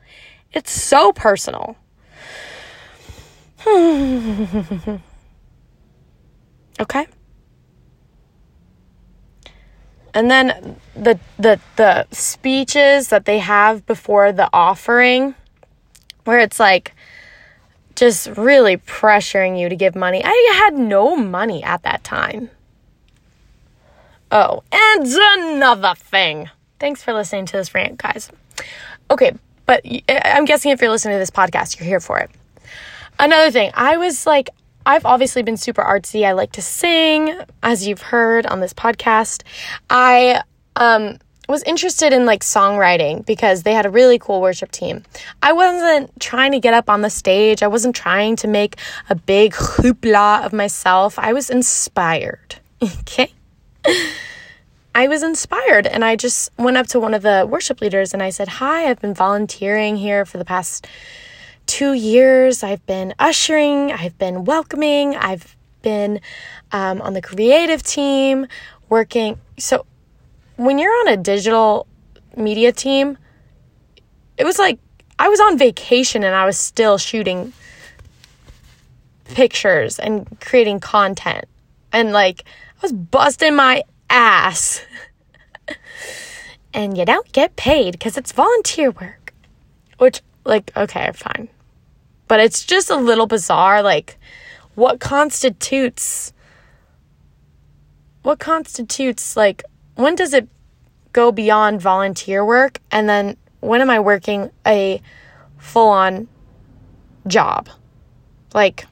It's 0.52 0.72
so 0.72 1.12
personal. 1.12 1.76
okay? 6.80 7.06
And 10.14 10.30
then 10.30 10.76
the 10.94 11.18
the 11.38 11.60
the 11.76 12.06
speeches 12.10 13.08
that 13.08 13.24
they 13.24 13.38
have 13.38 13.86
before 13.86 14.32
the 14.32 14.48
offering 14.52 15.34
where 16.24 16.40
it's 16.40 16.60
like 16.60 16.94
just 17.94 18.28
really 18.36 18.76
pressuring 18.76 19.58
you 19.58 19.68
to 19.68 19.76
give 19.76 19.94
money. 19.94 20.22
I 20.24 20.54
had 20.56 20.74
no 20.74 21.16
money 21.16 21.62
at 21.62 21.82
that 21.82 22.02
time. 22.04 22.50
Oh, 24.32 24.62
and 24.70 25.06
another 25.06 25.94
thing. 25.96 26.48
Thanks 26.78 27.02
for 27.02 27.12
listening 27.12 27.46
to 27.46 27.56
this 27.56 27.74
rant, 27.74 27.98
guys. 27.98 28.30
Okay, 29.10 29.32
but 29.66 29.84
I'm 30.08 30.44
guessing 30.44 30.70
if 30.70 30.80
you're 30.80 30.90
listening 30.90 31.16
to 31.16 31.18
this 31.18 31.30
podcast, 31.30 31.78
you're 31.78 31.86
here 31.86 32.00
for 32.00 32.18
it. 32.20 32.30
Another 33.18 33.50
thing, 33.50 33.70
I 33.74 33.96
was 33.96 34.26
like, 34.26 34.48
I've 34.86 35.04
obviously 35.04 35.42
been 35.42 35.56
super 35.56 35.82
artsy. 35.82 36.24
I 36.24 36.32
like 36.32 36.52
to 36.52 36.62
sing, 36.62 37.38
as 37.62 37.86
you've 37.86 38.02
heard 38.02 38.46
on 38.46 38.60
this 38.60 38.72
podcast. 38.72 39.42
I 39.88 40.42
um, 40.76 41.18
was 41.48 41.62
interested 41.64 42.12
in 42.12 42.24
like 42.24 42.42
songwriting 42.42 43.26
because 43.26 43.62
they 43.62 43.74
had 43.74 43.84
a 43.84 43.90
really 43.90 44.18
cool 44.18 44.40
worship 44.40 44.70
team. 44.70 45.02
I 45.42 45.52
wasn't 45.52 46.18
trying 46.20 46.52
to 46.52 46.60
get 46.60 46.74
up 46.74 46.88
on 46.88 47.02
the 47.02 47.10
stage, 47.10 47.62
I 47.62 47.66
wasn't 47.66 47.94
trying 47.94 48.36
to 48.36 48.48
make 48.48 48.76
a 49.10 49.14
big 49.14 49.52
hoopla 49.52 50.44
of 50.44 50.52
myself. 50.52 51.18
I 51.18 51.32
was 51.32 51.50
inspired. 51.50 52.56
Okay. 53.00 53.32
I 54.94 55.06
was 55.06 55.22
inspired 55.22 55.86
and 55.86 56.04
I 56.04 56.16
just 56.16 56.50
went 56.58 56.76
up 56.76 56.86
to 56.88 57.00
one 57.00 57.14
of 57.14 57.22
the 57.22 57.46
worship 57.48 57.80
leaders 57.80 58.12
and 58.12 58.22
I 58.22 58.30
said, 58.30 58.48
Hi, 58.48 58.88
I've 58.88 59.00
been 59.00 59.14
volunteering 59.14 59.96
here 59.96 60.24
for 60.24 60.38
the 60.38 60.44
past 60.44 60.86
two 61.70 61.92
years. 61.92 62.64
I've 62.64 62.85
been 62.85 63.14
ushering, 63.20 63.92
I've 63.92 64.18
been 64.18 64.44
welcoming, 64.44 65.14
I've 65.14 65.56
been 65.83 66.20
um, 66.72 67.00
on 67.00 67.14
the 67.14 67.22
creative 67.22 67.85
team 67.85 68.48
working. 68.88 69.38
So 69.56 69.87
when 70.56 70.80
you're 70.80 70.92
on 71.02 71.09
a 71.09 71.16
digital 71.16 71.87
media 72.37 72.72
team, 72.72 73.16
it 74.37 74.44
was 74.44 74.59
like 74.59 74.80
I 75.16 75.28
was 75.28 75.38
on 75.38 75.56
vacation 75.56 76.24
and 76.24 76.35
I 76.35 76.44
was 76.44 76.59
still 76.59 76.98
shooting 76.98 77.52
pictures 79.26 80.00
and 80.00 80.40
creating 80.40 80.80
content. 80.80 81.44
And 81.92 82.12
like 82.12 82.42
I 82.78 82.80
was 82.83 82.92
busting 82.92 83.54
my 83.54 83.85
ass. 84.09 84.85
and 86.74 86.98
you 86.98 87.04
don't 87.04 87.30
get 87.30 87.54
paid 87.54 87.92
because 87.92 88.16
it's 88.16 88.33
volunteer 88.33 88.90
work. 88.90 89.33
Which, 89.98 90.20
like, 90.44 90.72
okay, 90.76 91.12
fine. 91.14 91.48
But 92.30 92.38
it's 92.38 92.64
just 92.64 92.90
a 92.90 92.96
little 92.96 93.26
bizarre. 93.26 93.82
Like, 93.82 94.16
what 94.76 95.00
constitutes. 95.00 96.32
What 98.22 98.38
constitutes, 98.38 99.36
like, 99.36 99.64
when 99.96 100.14
does 100.14 100.32
it 100.32 100.48
go 101.12 101.32
beyond 101.32 101.80
volunteer 101.80 102.44
work? 102.44 102.78
And 102.92 103.08
then 103.08 103.36
when 103.58 103.80
am 103.80 103.90
I 103.90 103.98
working 103.98 104.52
a 104.64 105.02
full 105.58 105.88
on 105.88 106.28
job? 107.26 107.68
Like, 108.54 108.86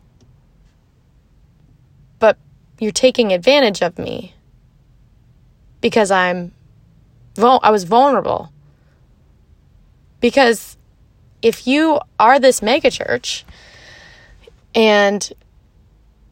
but 2.19 2.39
you're 2.81 2.91
taking 2.91 3.33
advantage 3.33 3.83
of 3.83 4.01
me 4.01 4.35
because 5.81 6.11
I'm 6.11 6.53
I 7.39 7.71
was 7.71 7.85
vulnerable. 7.85 8.51
Because 10.21 10.78
if 11.43 11.67
you 11.67 12.01
are 12.19 12.39
this 12.39 12.61
megachurch 12.61 13.45
and 14.75 15.33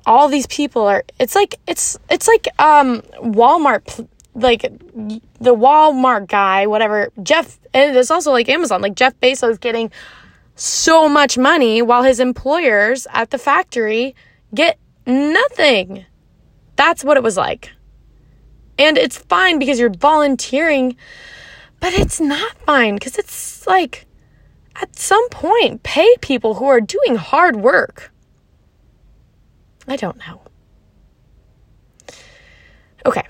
all 0.05 0.29
these 0.29 0.47
people 0.47 0.83
are 0.83 1.05
it's 1.19 1.35
like 1.35 1.57
it's 1.67 1.99
it's 2.11 2.29
like 2.29 2.49
um 2.59 3.01
Walmart 3.21 4.09
like 4.35 4.63
the 4.63 5.55
Walmart 5.55 6.29
guy 6.29 6.67
whatever 6.67 7.11
Jeff 7.23 7.59
and 7.75 7.97
it's 7.97 8.11
also 8.11 8.33
like 8.33 8.49
Amazon 8.49 8.81
like 8.83 8.95
Jeff 8.95 9.19
Bezos 9.21 9.61
getting 9.61 9.91
so 10.57 11.09
much 11.09 11.37
money 11.37 11.83
while 11.83 12.03
his 12.03 12.19
employers 12.19 13.07
at 13.13 13.31
the 13.31 13.39
factory 13.39 14.15
get 14.55 14.79
nothing. 15.07 16.05
That's 16.77 17.05
what 17.05 17.17
it 17.17 17.23
was 17.23 17.37
like. 17.37 17.73
And 18.79 18.99
it's 18.99 19.19
fine 19.19 19.59
because 19.59 19.79
you're 19.79 19.91
volunteering, 19.91 20.97
but 21.81 21.93
it's 21.95 22.21
not 22.21 22.57
fine 22.59 22.95
because 22.95 23.17
it's 23.19 23.67
like 23.67 24.07
at 24.81 24.97
some 24.97 25.29
point, 25.31 25.83
pay 25.83 26.15
people 26.21 26.55
who 26.55 26.67
are 26.67 26.81
doing 26.81 27.17
hard 27.17 27.57
work. 27.57 28.13
I 29.89 29.97
don't 29.97 30.19
know. 30.19 30.41
Okay. 33.05 33.27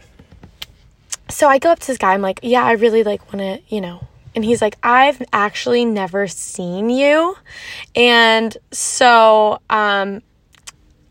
So 1.29 1.49
I 1.49 1.59
go 1.59 1.71
up 1.71 1.81
to 1.81 1.87
this 1.87 1.99
guy. 1.99 2.15
I'm 2.15 2.23
like, 2.23 2.41
yeah, 2.43 2.65
I 2.65 2.73
really 2.73 3.03
like 3.03 3.33
want 3.33 3.39
to, 3.39 3.75
you 3.75 3.81
know. 3.81 4.07
And 4.35 4.45
he's 4.45 4.61
like, 4.61 4.77
I've 4.83 5.23
actually 5.33 5.85
never 5.85 6.27
seen 6.27 6.91
you. 6.91 7.37
And 7.95 8.57
so 8.71 9.61
um, 9.71 10.23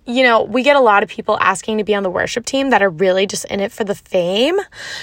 you 0.06 0.24
know, 0.24 0.44
we 0.44 0.62
get 0.62 0.76
a 0.76 0.82
lot 0.82 1.04
of 1.04 1.10
people 1.10 1.38
asking 1.40 1.80
to 1.80 1.84
be 1.84 1.96
on 1.96 2.04
the 2.04 2.10
worship 2.10 2.46
team 2.46 2.70
that 2.70 2.84
are 2.84 2.90
really 2.90 3.26
just 3.26 3.46
in 3.46 3.60
it 3.60 3.72
for 3.72 3.84
the 3.84 3.96
fame. 3.96 4.60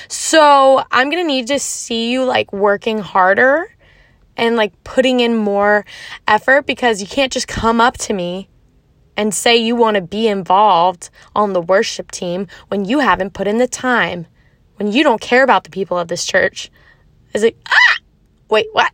So 0.09 0.83
I'm 0.91 1.11
going 1.11 1.23
to 1.23 1.27
need 1.27 1.49
to 1.49 1.59
see 1.59 2.13
you 2.13 2.25
like 2.25 2.53
working 2.53 2.99
harder 2.99 3.72
and 4.37 4.57
like 4.57 4.73
putting 4.85 5.21
in 5.21 5.37
more 5.37 5.85
effort 6.27 6.67
because 6.67 7.01
you 7.01 7.07
can't 7.07 7.33
just 7.33 7.49
come 7.49 7.81
up 7.81 7.97
to 7.99 8.13
me 8.13 8.49
and 9.17 9.35
say 9.35 9.57
you 9.57 9.77
want 9.77 9.97
to 9.97 10.01
be 10.01 10.29
involved 10.29 11.11
on 11.35 11.53
the 11.53 11.61
worship 11.61 12.11
team 12.11 12.47
when 12.69 12.85
you 12.85 13.01
haven't 13.01 13.35
put 13.35 13.47
in 13.47 13.59
the 13.59 13.69
time, 13.69 14.27
when 14.77 14.91
you 14.91 15.03
don't 15.03 15.21
care 15.21 15.45
about 15.45 15.65
the 15.65 15.71
people 15.71 15.99
of 15.99 16.09
this 16.09 16.25
church. 16.25 16.71
Is 17.35 17.43
it, 17.43 17.57
ah, 17.69 17.97
wait, 18.49 18.67
what? 18.73 18.93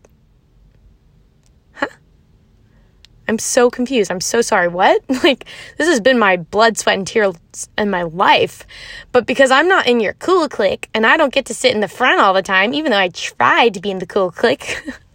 I'm 3.29 3.39
so 3.39 3.69
confused. 3.69 4.11
I'm 4.11 4.23
so 4.23 4.41
sorry. 4.41 4.69
What? 4.69 5.05
Like, 5.23 5.47
this 5.77 5.89
has 5.89 6.01
been 6.01 6.19
my 6.19 6.37
blood, 6.39 6.79
sweat, 6.79 6.97
and 6.97 7.07
tears 7.07 7.35
in 7.77 7.91
my 7.91 8.05
life. 8.05 8.65
But 9.13 9.27
because 9.27 9.51
I'm 9.51 9.69
not 9.69 9.87
in 9.87 10.01
your 10.01 10.15
cool 10.15 10.49
clique 10.49 10.89
and 10.95 11.05
I 11.05 11.17
don't 11.19 11.33
get 11.33 11.45
to 11.47 11.55
sit 11.55 11.75
in 11.75 11.81
the 11.81 11.89
front 11.89 12.21
all 12.21 12.33
the 12.33 12.41
time, 12.41 12.73
even 12.73 12.93
though 12.93 12.99
I 12.99 13.09
tried 13.09 13.75
to 13.75 13.81
be 13.81 13.91
in 13.91 13.99
the 13.99 14.07
cool 14.07 14.31
clique, 14.31 14.81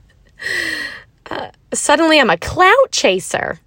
uh, 1.29 1.49
suddenly 1.73 2.19
I'm 2.19 2.29
a 2.29 2.37
clout 2.37 2.91
chaser. 2.91 3.59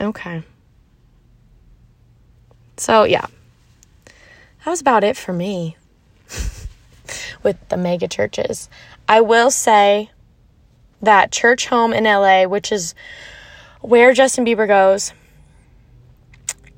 Okay. 0.00 0.42
So, 2.76 3.04
yeah. 3.04 3.26
That 4.64 4.70
was 4.70 4.80
about 4.80 5.04
it 5.04 5.16
for 5.16 5.32
me 5.32 5.76
with 7.42 7.56
the 7.68 7.76
mega 7.76 8.08
churches. 8.08 8.68
I 9.08 9.20
will 9.20 9.50
say 9.50 10.10
that 11.02 11.32
Churchome 11.32 11.94
in 11.94 12.04
LA, 12.04 12.44
which 12.44 12.70
is 12.70 12.94
where 13.80 14.12
Justin 14.12 14.44
Bieber 14.44 14.66
goes, 14.66 15.12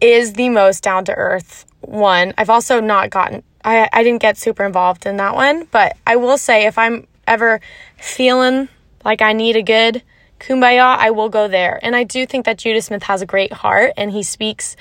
is 0.00 0.32
the 0.32 0.48
most 0.48 0.82
down 0.82 1.04
to 1.04 1.14
earth 1.14 1.66
one. 1.82 2.32
I've 2.38 2.50
also 2.50 2.80
not 2.80 3.10
gotten, 3.10 3.42
I, 3.64 3.88
I 3.92 4.02
didn't 4.02 4.22
get 4.22 4.38
super 4.38 4.64
involved 4.64 5.06
in 5.06 5.18
that 5.18 5.34
one, 5.34 5.66
but 5.70 5.96
I 6.06 6.16
will 6.16 6.38
say 6.38 6.66
if 6.66 6.78
I'm 6.78 7.06
ever 7.26 7.60
feeling 7.98 8.68
like 9.04 9.22
I 9.22 9.32
need 9.32 9.56
a 9.56 9.62
good 9.62 10.02
kumbaya, 10.40 10.96
I 10.98 11.10
will 11.10 11.28
go 11.28 11.48
there. 11.48 11.78
And 11.82 11.96
I 11.96 12.04
do 12.04 12.26
think 12.26 12.44
that 12.44 12.58
Judah 12.58 12.82
Smith 12.82 13.04
has 13.04 13.22
a 13.22 13.26
great 13.26 13.52
heart 13.52 13.92
and 13.96 14.10
he 14.10 14.22
speaks 14.22 14.76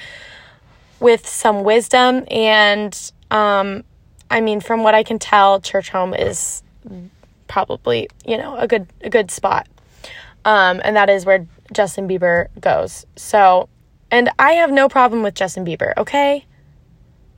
with 1.00 1.28
some 1.28 1.64
wisdom. 1.64 2.26
And 2.30 3.12
um, 3.32 3.84
I 4.30 4.42
mean, 4.42 4.62
from 4.62 4.84
what 4.84 4.96
I 4.96 5.04
can 5.04 5.20
tell, 5.20 5.60
Churchome 5.62 6.20
is 6.20 6.64
probably, 7.48 8.10
you 8.26 8.38
know, 8.38 8.56
a 8.58 8.68
good 8.68 8.88
a 9.02 9.10
good 9.10 9.32
spot. 9.32 9.68
Um, 10.46 10.82
and 10.84 10.96
that 10.96 11.10
is 11.10 11.26
where 11.26 11.48
Justin 11.72 12.08
Bieber 12.08 12.48
goes. 12.60 13.06
So, 13.16 13.70
and 14.12 14.30
I 14.38 14.54
have 14.54 14.72
no 14.72 14.90
problem 14.90 15.24
with 15.24 15.36
Justin 15.36 15.66
Bieber, 15.66 15.94
okay? 15.98 16.46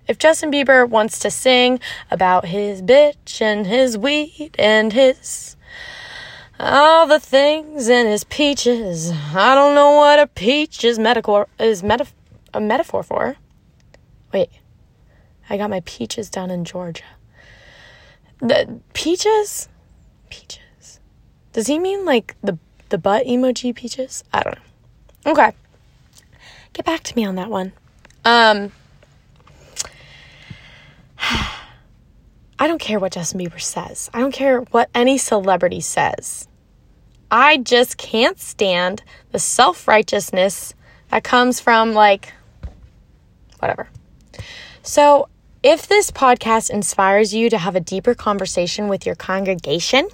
If 0.08 0.20
Justin 0.20 0.52
Bieber 0.52 0.88
wants 0.88 1.18
to 1.20 1.32
sing 1.32 1.80
about 2.12 2.46
his 2.46 2.82
bitch 2.82 3.41
and 3.41 3.65
his 3.65 3.98
weed 3.98 4.56
and 4.60 4.94
his 4.94 5.56
all 6.60 7.08
the 7.08 7.20
things 7.20 7.89
and 7.89 8.08
his 8.08 8.24
peaches, 8.24 9.12
I 9.34 9.56
don't 9.56 9.74
know 9.74 9.91
what 9.98 10.20
a 10.20 10.28
peach 10.28 10.84
is 10.84 11.00
metaphor 11.00 11.48
is 11.60 11.82
meta, 11.82 12.06
a 12.54 12.62
metaphor 12.62 13.02
for. 13.04 13.36
Wait, 14.32 14.50
I 15.50 15.58
got 15.58 15.70
my 15.70 15.82
peaches 15.86 16.30
down 16.30 16.52
in 16.52 16.65
Georgia. 16.65 17.04
The 18.39 18.80
peaches, 18.94 19.70
peaches. 20.30 21.00
Does 21.52 21.68
he 21.68 21.80
mean 21.80 22.06
like 22.06 22.36
the 22.44 22.60
the 22.89 23.00
butt 23.00 23.26
emoji 23.26 23.74
peaches? 23.74 24.24
I 24.32 24.44
don't 24.44 24.56
know. 24.56 25.32
Okay, 25.32 25.52
get 26.74 26.86
back 26.86 27.02
to 27.04 27.15
me 27.15 27.26
on 27.26 27.36
that 27.36 27.50
one. 27.50 27.74
Um. 28.24 28.72
I 32.60 32.68
don't 32.68 32.80
care 32.80 33.00
what 33.00 33.14
Justin 33.14 33.40
Bieber 33.40 33.60
says. 33.62 34.10
I 34.14 34.20
don't 34.20 34.34
care 34.34 34.62
what 34.72 34.90
any 34.94 35.18
celebrity 35.18 35.82
says. 35.82 36.48
I 37.32 37.58
just 37.58 37.98
can't 37.98 38.40
stand 38.40 39.04
the 39.32 39.40
self 39.40 39.88
righteousness 39.88 40.74
that 41.10 41.24
comes 41.24 41.60
from, 41.60 41.94
like, 41.94 42.34
whatever. 43.60 43.90
So, 44.84 45.30
if 45.64 45.88
this 45.88 46.12
podcast 46.12 46.70
inspires 46.70 47.34
you 47.34 47.50
to 47.50 47.58
have 47.58 47.76
a 47.76 47.80
deeper 47.80 48.14
conversation 48.14 48.88
with 48.88 49.06
your 49.06 49.16
congregation, 49.16 50.08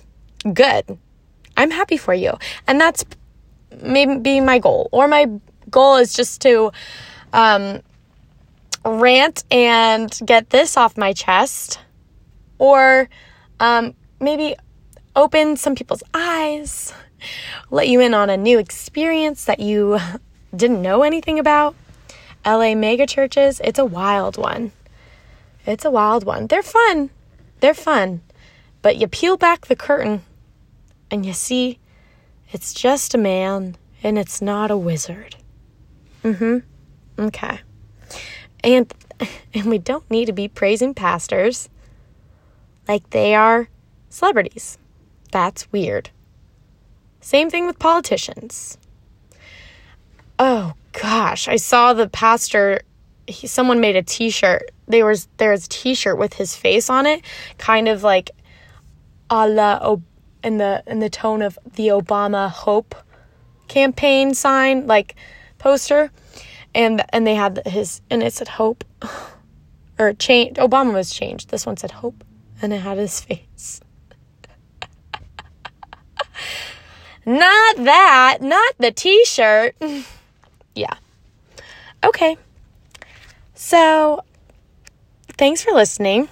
good. 0.53 0.97
I'm 1.57 1.71
happy 1.71 1.97
for 1.97 2.13
you. 2.13 2.37
And 2.67 2.79
that's 2.79 3.03
maybe 3.81 4.39
my 4.39 4.59
goal. 4.59 4.87
Or 4.93 5.09
my 5.09 5.27
goal 5.69 5.97
is 5.97 6.13
just 6.13 6.41
to 6.43 6.71
um, 7.33 7.81
rant 8.85 9.43
and 9.51 10.17
get 10.25 10.49
this 10.49 10.77
off 10.77 10.97
my 10.97 11.13
chest 11.13 11.79
or 12.57 13.09
um, 13.59 13.93
maybe 14.19 14.55
open 15.15 15.57
some 15.57 15.75
people's 15.75 16.03
eyes, 16.13 16.93
let 17.69 17.87
you 17.87 17.99
in 17.99 18.13
on 18.13 18.29
a 18.29 18.37
new 18.37 18.59
experience 18.59 19.45
that 19.45 19.59
you 19.59 19.99
didn't 20.55 20.81
know 20.81 21.03
anything 21.03 21.39
about. 21.39 21.75
LA 22.45 22.73
mega 22.73 23.05
churches, 23.05 23.61
it's 23.63 23.79
a 23.79 23.85
wild 23.85 24.37
one. 24.37 24.71
It's 25.65 25.85
a 25.85 25.91
wild 25.91 26.23
one. 26.23 26.47
They're 26.47 26.63
fun. 26.63 27.11
They're 27.59 27.75
fun. 27.75 28.21
But 28.81 28.97
you 28.97 29.07
peel 29.07 29.37
back 29.37 29.67
the 29.67 29.75
curtain 29.75 30.23
and 31.11 31.25
you 31.25 31.33
see 31.33 31.77
it's 32.51 32.73
just 32.73 33.13
a 33.13 33.17
man 33.17 33.75
and 34.01 34.17
it's 34.17 34.41
not 34.41 34.71
a 34.71 34.77
wizard. 34.77 35.35
Mm 36.23 36.35
Mhm. 36.35 36.63
Okay. 37.19 37.59
And 38.63 38.93
and 39.53 39.65
we 39.65 39.77
don't 39.77 40.09
need 40.09 40.25
to 40.25 40.33
be 40.33 40.47
praising 40.47 40.93
pastors 40.93 41.69
like 42.87 43.09
they 43.11 43.35
are 43.35 43.69
celebrities. 44.09 44.77
That's 45.31 45.71
weird. 45.71 46.09
Same 47.21 47.49
thing 47.49 47.67
with 47.67 47.79
politicians. 47.79 48.77
Oh 50.39 50.73
gosh, 50.91 51.47
I 51.47 51.55
saw 51.55 51.93
the 51.93 52.09
pastor 52.09 52.81
he, 53.27 53.47
someone 53.47 53.79
made 53.79 53.95
a 53.95 54.01
t-shirt. 54.01 54.71
There 54.87 55.05
was 55.05 55.27
there 55.37 55.51
was 55.51 55.65
a 55.65 55.69
t-shirt 55.69 56.17
with 56.17 56.33
his 56.33 56.55
face 56.55 56.89
on 56.89 57.05
it, 57.05 57.23
kind 57.57 57.87
of 57.87 58.03
like 58.03 58.31
a 59.29 59.47
la 59.47 59.97
in 60.43 60.57
the 60.57 60.83
in 60.87 60.99
the 60.99 61.09
tone 61.09 61.41
of 61.41 61.57
the 61.75 61.89
Obama 61.89 62.49
Hope 62.49 62.95
campaign 63.67 64.33
sign, 64.33 64.87
like 64.87 65.15
poster. 65.57 66.11
And 66.73 67.03
and 67.09 67.27
they 67.27 67.35
had 67.35 67.61
his 67.65 68.01
and 68.09 68.23
it 68.23 68.33
said 68.33 68.47
hope 68.47 68.83
or 69.99 70.13
change 70.13 70.57
Obama 70.57 70.93
was 70.93 71.11
changed. 71.11 71.49
This 71.49 71.65
one 71.65 71.77
said 71.77 71.91
hope 71.91 72.23
and 72.61 72.73
it 72.73 72.81
had 72.81 72.97
his 72.97 73.19
face. 73.25 73.81
not 77.25 77.75
that, 77.77 78.37
not 78.41 78.73
the 78.77 78.91
t 78.91 79.25
shirt. 79.25 79.75
yeah. 80.75 80.95
Okay. 82.03 82.37
So, 83.53 84.23
thanks 85.37 85.63
for 85.63 85.71
listening. 85.71 86.29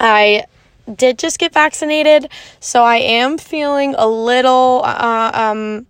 I 0.00 0.44
did 0.92 1.18
just 1.18 1.38
get 1.38 1.52
vaccinated, 1.52 2.30
so 2.60 2.82
I 2.82 2.96
am 2.96 3.38
feeling 3.38 3.94
a 3.96 4.06
little 4.06 4.82
uh, 4.84 5.30
um, 5.34 5.86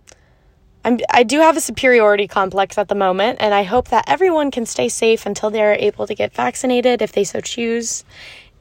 I'm, 0.85 0.99
I 1.09 1.23
do 1.23 1.39
have 1.39 1.57
a 1.57 1.61
superiority 1.61 2.27
complex 2.27 2.77
at 2.77 2.87
the 2.87 2.95
moment, 2.95 3.39
and 3.41 3.53
I 3.53 3.63
hope 3.63 3.89
that 3.89 4.05
everyone 4.07 4.49
can 4.51 4.65
stay 4.65 4.87
safe 4.89 5.25
until 5.25 5.49
they're 5.49 5.73
able 5.73 6.07
to 6.07 6.15
get 6.15 6.33
vaccinated 6.33 7.01
if 7.01 7.11
they 7.11 7.23
so 7.23 7.41
choose 7.41 8.05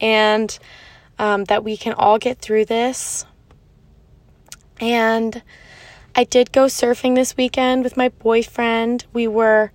and 0.01 0.59
um, 1.19 1.45
that 1.45 1.65
we 1.65 1.77
can 1.77 1.93
all 1.93 2.19
get 2.19 2.39
through 2.39 2.65
this. 2.65 3.25
And 4.81 5.43
I 6.15 6.25
did 6.25 6.53
go 6.53 6.67
surfing 6.67 7.15
this 7.15 7.37
weekend 7.37 7.85
with 7.85 7.97
my 7.97 8.09
boyfriend. 8.09 9.07
We 9.13 9.29
were 9.29 9.71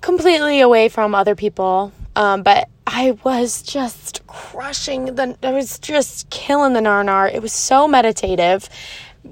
completely 0.00 0.60
away 0.60 0.88
from 0.88 1.14
other 1.14 1.34
people, 1.34 1.92
um, 2.14 2.42
but 2.42 2.68
I 2.86 3.18
was 3.24 3.62
just 3.62 4.26
crushing 4.26 5.16
the. 5.16 5.36
I 5.42 5.52
was 5.52 5.78
just 5.78 6.30
killing 6.30 6.72
the 6.72 6.80
narnar. 6.80 7.32
It 7.32 7.42
was 7.42 7.52
so 7.52 7.88
meditative. 7.88 8.68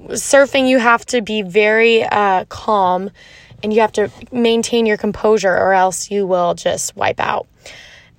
Surfing, 0.09 0.67
you 0.67 0.79
have 0.79 1.05
to 1.07 1.21
be 1.21 1.41
very 1.41 2.03
uh, 2.03 2.45
calm, 2.45 3.11
and 3.63 3.73
you 3.73 3.81
have 3.81 3.91
to 3.93 4.11
maintain 4.31 4.85
your 4.85 4.97
composure, 4.97 5.55
or 5.55 5.73
else 5.73 6.11
you 6.11 6.27
will 6.27 6.53
just 6.53 6.95
wipe 6.95 7.19
out 7.19 7.47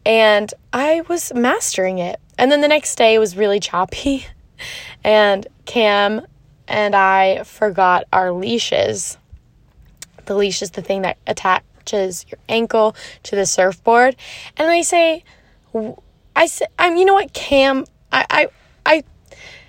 and 0.07 0.55
I 0.73 1.03
was 1.09 1.35
mastering 1.35 1.99
it. 1.99 2.21
And 2.39 2.51
then 2.51 2.61
the 2.61 2.69
next 2.69 2.95
day 2.95 3.19
was 3.19 3.37
really 3.37 3.59
choppy, 3.59 4.27
and 5.05 5.47
Cam 5.67 6.25
and 6.69 6.95
I 6.95 7.43
forgot 7.43 8.05
our 8.13 8.33
leashes. 8.33 9.19
The 10.25 10.35
leash 10.35 10.63
is 10.63 10.71
the 10.71 10.83
thing 10.83 11.03
that 11.03 11.19
attaches 11.27 12.25
your 12.29 12.39
ankle 12.49 12.95
to 13.25 13.37
the 13.37 13.47
surfboard, 13.47 14.17
and 14.57 14.71
I 14.71 14.83
say, 14.83 15.25
I 16.35 16.47
said, 16.47 16.69
I'm. 16.79 16.97
You 16.97 17.05
know 17.05 17.15
what, 17.15 17.33
Cam? 17.33 17.85
I, 18.13 18.27
I, 18.31 18.49
I, 18.85 19.05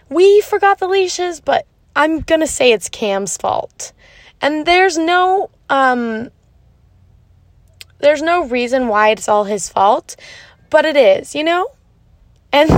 we 0.10 0.42
forgot 0.42 0.80
the 0.80 0.88
leashes, 0.88 1.40
but 1.40 1.66
I'm 1.98 2.20
gonna 2.20 2.48
say 2.48 2.72
it's 2.72 2.90
Cam's 2.90 3.38
fault. 3.38 3.92
And 4.40 4.68
there's 4.68 5.00
no 5.00 5.50
um 5.70 6.30
there's 8.00 8.22
no 8.22 8.46
reason 8.46 8.88
why 8.88 9.10
it's 9.10 9.28
all 9.28 9.46
his 9.46 9.68
fault, 9.68 10.16
but 10.70 10.86
it 10.86 10.96
is, 10.96 11.34
you 11.34 11.44
know? 11.44 11.68
And 12.54 12.70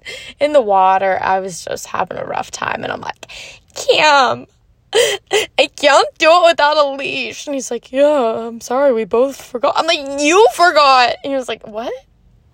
in 0.40 0.52
the 0.52 0.60
water, 0.60 1.18
I 1.20 1.40
was 1.40 1.64
just 1.64 1.88
having 1.88 2.18
a 2.18 2.24
rough 2.24 2.52
time, 2.52 2.84
and 2.84 2.92
I'm 2.92 3.00
like, 3.00 3.26
Cam, 3.74 4.46
I 4.94 5.68
can't 5.74 6.18
do 6.18 6.30
it 6.30 6.50
without 6.50 6.76
a 6.76 6.90
leash. 6.90 7.46
And 7.48 7.54
he's 7.54 7.70
like, 7.70 7.90
Yeah, 7.90 8.46
I'm 8.46 8.60
sorry, 8.60 8.92
we 8.92 9.04
both 9.04 9.42
forgot. 9.42 9.74
I'm 9.76 9.86
like, 9.86 10.20
You 10.20 10.46
forgot. 10.54 11.16
And 11.24 11.32
he 11.32 11.36
was 11.36 11.48
like, 11.48 11.66
What? 11.66 11.92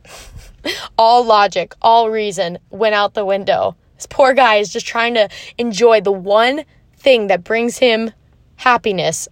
all 0.99 1.23
logic, 1.23 1.75
all 1.83 2.09
reason 2.09 2.59
went 2.71 2.95
out 2.95 3.13
the 3.13 3.27
window. 3.27 3.77
This 3.99 4.07
poor 4.07 4.33
guy 4.33 4.57
is 4.57 4.73
just 4.73 4.87
trying 4.87 5.15
to 5.15 5.29
enjoy 5.59 6.01
the 6.01 6.13
one 6.13 6.63
thing 6.97 7.27
that 7.27 7.43
brings 7.43 7.79
him 7.79 8.13
happiness 8.55 9.27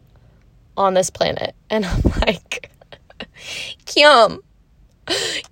on 0.77 0.95
this 0.95 1.09
planet. 1.09 1.55
And 1.71 1.87
I'm 1.87 2.03
like, 2.27 2.69
Kim, 3.85 4.41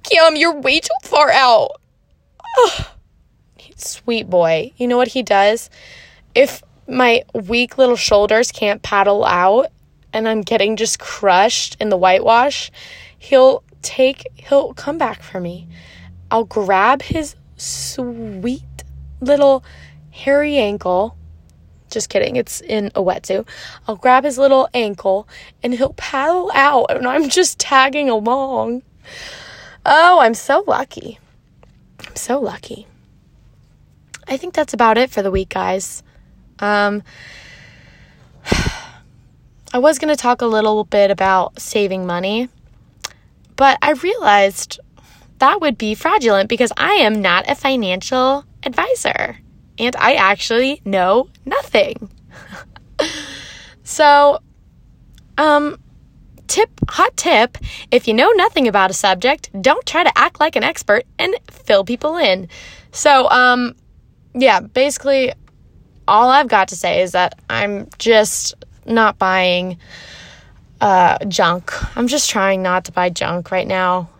Kim, 0.03 0.35
you're 0.35 0.61
way 0.61 0.81
too 0.81 0.89
far 1.05 1.31
out. 1.31 1.81
sweet 3.77 4.29
boy. 4.29 4.73
You 4.79 4.89
know 4.89 4.97
what 4.97 5.09
he 5.09 5.23
does? 5.23 5.71
If 6.35 6.65
my 6.89 7.23
weak 7.35 7.79
little 7.79 7.95
shoulders 7.95 8.51
can't 8.51 8.83
paddle 8.83 9.25
out 9.25 9.69
and 10.13 10.29
I'm 10.29 10.41
getting 10.41 10.75
just 10.75 10.99
crushed 10.99 11.77
in 11.81 11.89
the 11.89 11.97
whitewash, 11.97 12.73
he'll 13.17 13.63
take, 13.81 14.27
he'll 14.35 14.75
come 14.75 14.99
back 14.99 15.23
for 15.23 15.39
me. 15.39 15.69
I'll 16.33 16.45
grab 16.45 17.03
his 17.03 17.37
sweet 17.57 18.65
little 19.25 19.65
hairy 20.11 20.57
ankle. 20.57 21.17
Just 21.91 22.09
kidding, 22.09 22.37
it's 22.37 22.61
in 22.61 22.87
a 22.95 23.03
wetsuit. 23.03 23.47
I'll 23.87 23.97
grab 23.97 24.25
his 24.25 24.39
little 24.39 24.69
ankle 24.75 25.29
and 25.63 25.75
he'll 25.75 25.95
paddle 25.95 26.51
out 26.55 26.87
and 26.91 27.07
I'm 27.07 27.29
just 27.29 27.59
tagging 27.59 28.09
along. 28.09 28.83
Oh, 29.87 30.21
I'm 30.21 30.35
so 30.35 30.65
lucky. 30.67 31.19
I'm 32.07 32.17
so 32.17 32.41
lucky. 32.41 32.87
I 34.27 34.37
think 34.37 34.55
that's 34.55 34.73
about 34.73 34.99
it 34.99 35.11
for 35.11 35.23
the 35.23 35.31
week, 35.31 35.51
guys. 35.51 36.03
Um, 36.59 37.03
I 39.73 39.79
was 39.79 39.99
going 39.99 40.15
to 40.15 40.21
talk 40.21 40.41
a 40.41 40.47
little 40.47 40.85
bit 40.85 41.11
about 41.11 41.61
saving 41.61 42.07
money, 42.07 42.49
but 43.57 43.79
I 43.83 43.93
realized 43.93 44.81
that 45.39 45.61
would 45.61 45.77
be 45.77 45.95
fraudulent 45.95 46.49
because 46.49 46.73
I 46.77 46.93
am 46.95 47.21
not 47.21 47.49
a 47.49 47.55
financial 47.55 48.45
advisor 48.65 49.39
and 49.79 49.97
I 49.97 50.15
actually 50.15 50.81
know 50.85 51.29
nothing. 51.45 52.11
so, 53.83 54.39
um, 55.37 55.79
tip, 56.47 56.71
hot 56.89 57.17
tip 57.17 57.59
if 57.91 58.07
you 58.07 58.15
know 58.15 58.31
nothing 58.33 58.69
about 58.69 58.91
a 58.91 58.95
subject, 58.95 59.51
don't 59.61 59.85
try 59.87 60.05
to 60.05 60.13
act 60.17 60.41
like 60.41 60.57
an 60.57 60.63
expert 60.63 61.05
and 61.19 61.35
fill 61.51 61.85
people 61.85 62.17
in. 62.17 62.49
So, 62.93 63.29
um, 63.31 63.75
yeah, 64.35 64.61
basically, 64.61 65.33
all 66.07 66.31
I've 66.31 66.49
got 66.49 66.69
to 66.69 66.77
say 66.77 67.03
is 67.03 67.13
that 67.13 67.41
I'm 67.49 67.89
just 67.99 68.55
not 68.87 69.19
buying 69.19 69.79
uh, 70.81 71.19
junk. 71.27 71.73
I'm 71.97 72.09
just 72.09 72.31
trying 72.31 72.63
not 72.63 72.85
to 72.87 72.93
buy 72.93 73.11
junk 73.11 73.51
right 73.51 73.67
now. 73.67 74.11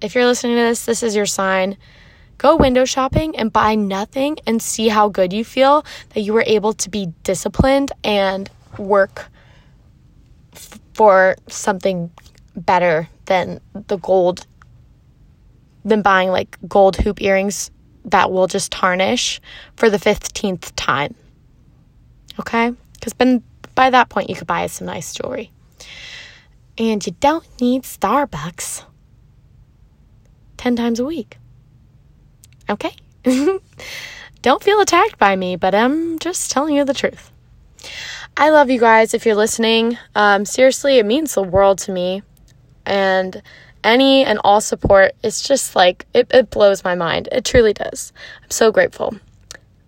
If 0.00 0.14
you're 0.14 0.26
listening 0.26 0.56
to 0.56 0.62
this, 0.62 0.84
this 0.84 1.02
is 1.02 1.16
your 1.16 1.26
sign. 1.26 1.76
Go 2.40 2.56
window 2.56 2.86
shopping 2.86 3.36
and 3.36 3.52
buy 3.52 3.74
nothing 3.74 4.38
and 4.46 4.62
see 4.62 4.88
how 4.88 5.10
good 5.10 5.30
you 5.30 5.44
feel 5.44 5.84
that 6.14 6.22
you 6.22 6.32
were 6.32 6.44
able 6.46 6.72
to 6.72 6.88
be 6.88 7.12
disciplined 7.22 7.92
and 8.02 8.48
work 8.78 9.28
f- 10.54 10.80
for 10.94 11.36
something 11.48 12.10
better 12.56 13.10
than 13.26 13.60
the 13.88 13.98
gold, 13.98 14.46
than 15.84 16.00
buying 16.00 16.30
like 16.30 16.56
gold 16.66 16.96
hoop 16.96 17.20
earrings 17.20 17.70
that 18.06 18.32
will 18.32 18.46
just 18.46 18.72
tarnish 18.72 19.38
for 19.76 19.90
the 19.90 19.98
15th 19.98 20.72
time. 20.76 21.14
Okay? 22.38 22.72
Because 22.94 23.12
by 23.74 23.90
that 23.90 24.08
point, 24.08 24.30
you 24.30 24.34
could 24.34 24.46
buy 24.46 24.66
some 24.68 24.86
nice 24.86 25.12
jewelry. 25.12 25.52
And 26.78 27.06
you 27.06 27.14
don't 27.20 27.44
need 27.60 27.82
Starbucks 27.82 28.84
10 30.56 30.76
times 30.76 30.98
a 30.98 31.04
week. 31.04 31.36
Okay? 32.70 32.94
don't 34.42 34.62
feel 34.62 34.80
attacked 34.80 35.18
by 35.18 35.36
me, 35.36 35.56
but 35.56 35.74
I'm 35.74 36.18
just 36.18 36.50
telling 36.50 36.74
you 36.76 36.84
the 36.84 36.94
truth. 36.94 37.30
I 38.36 38.50
love 38.50 38.70
you 38.70 38.78
guys 38.78 39.12
if 39.12 39.26
you're 39.26 39.34
listening. 39.34 39.98
Um, 40.14 40.44
seriously, 40.44 40.98
it 40.98 41.06
means 41.06 41.34
the 41.34 41.42
world 41.42 41.78
to 41.80 41.92
me. 41.92 42.22
And 42.86 43.42
any 43.82 44.24
and 44.24 44.38
all 44.44 44.60
support 44.60 45.12
it's 45.22 45.46
just 45.46 45.74
like, 45.74 46.06
it, 46.14 46.30
it 46.32 46.50
blows 46.50 46.84
my 46.84 46.94
mind. 46.94 47.28
It 47.32 47.44
truly 47.44 47.72
does. 47.72 48.12
I'm 48.42 48.50
so 48.50 48.70
grateful. 48.70 49.16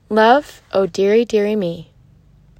Love, 0.09 0.61
oh 0.73 0.87
dearie, 0.87 1.25
dearie 1.25 1.57
me. 1.57 1.92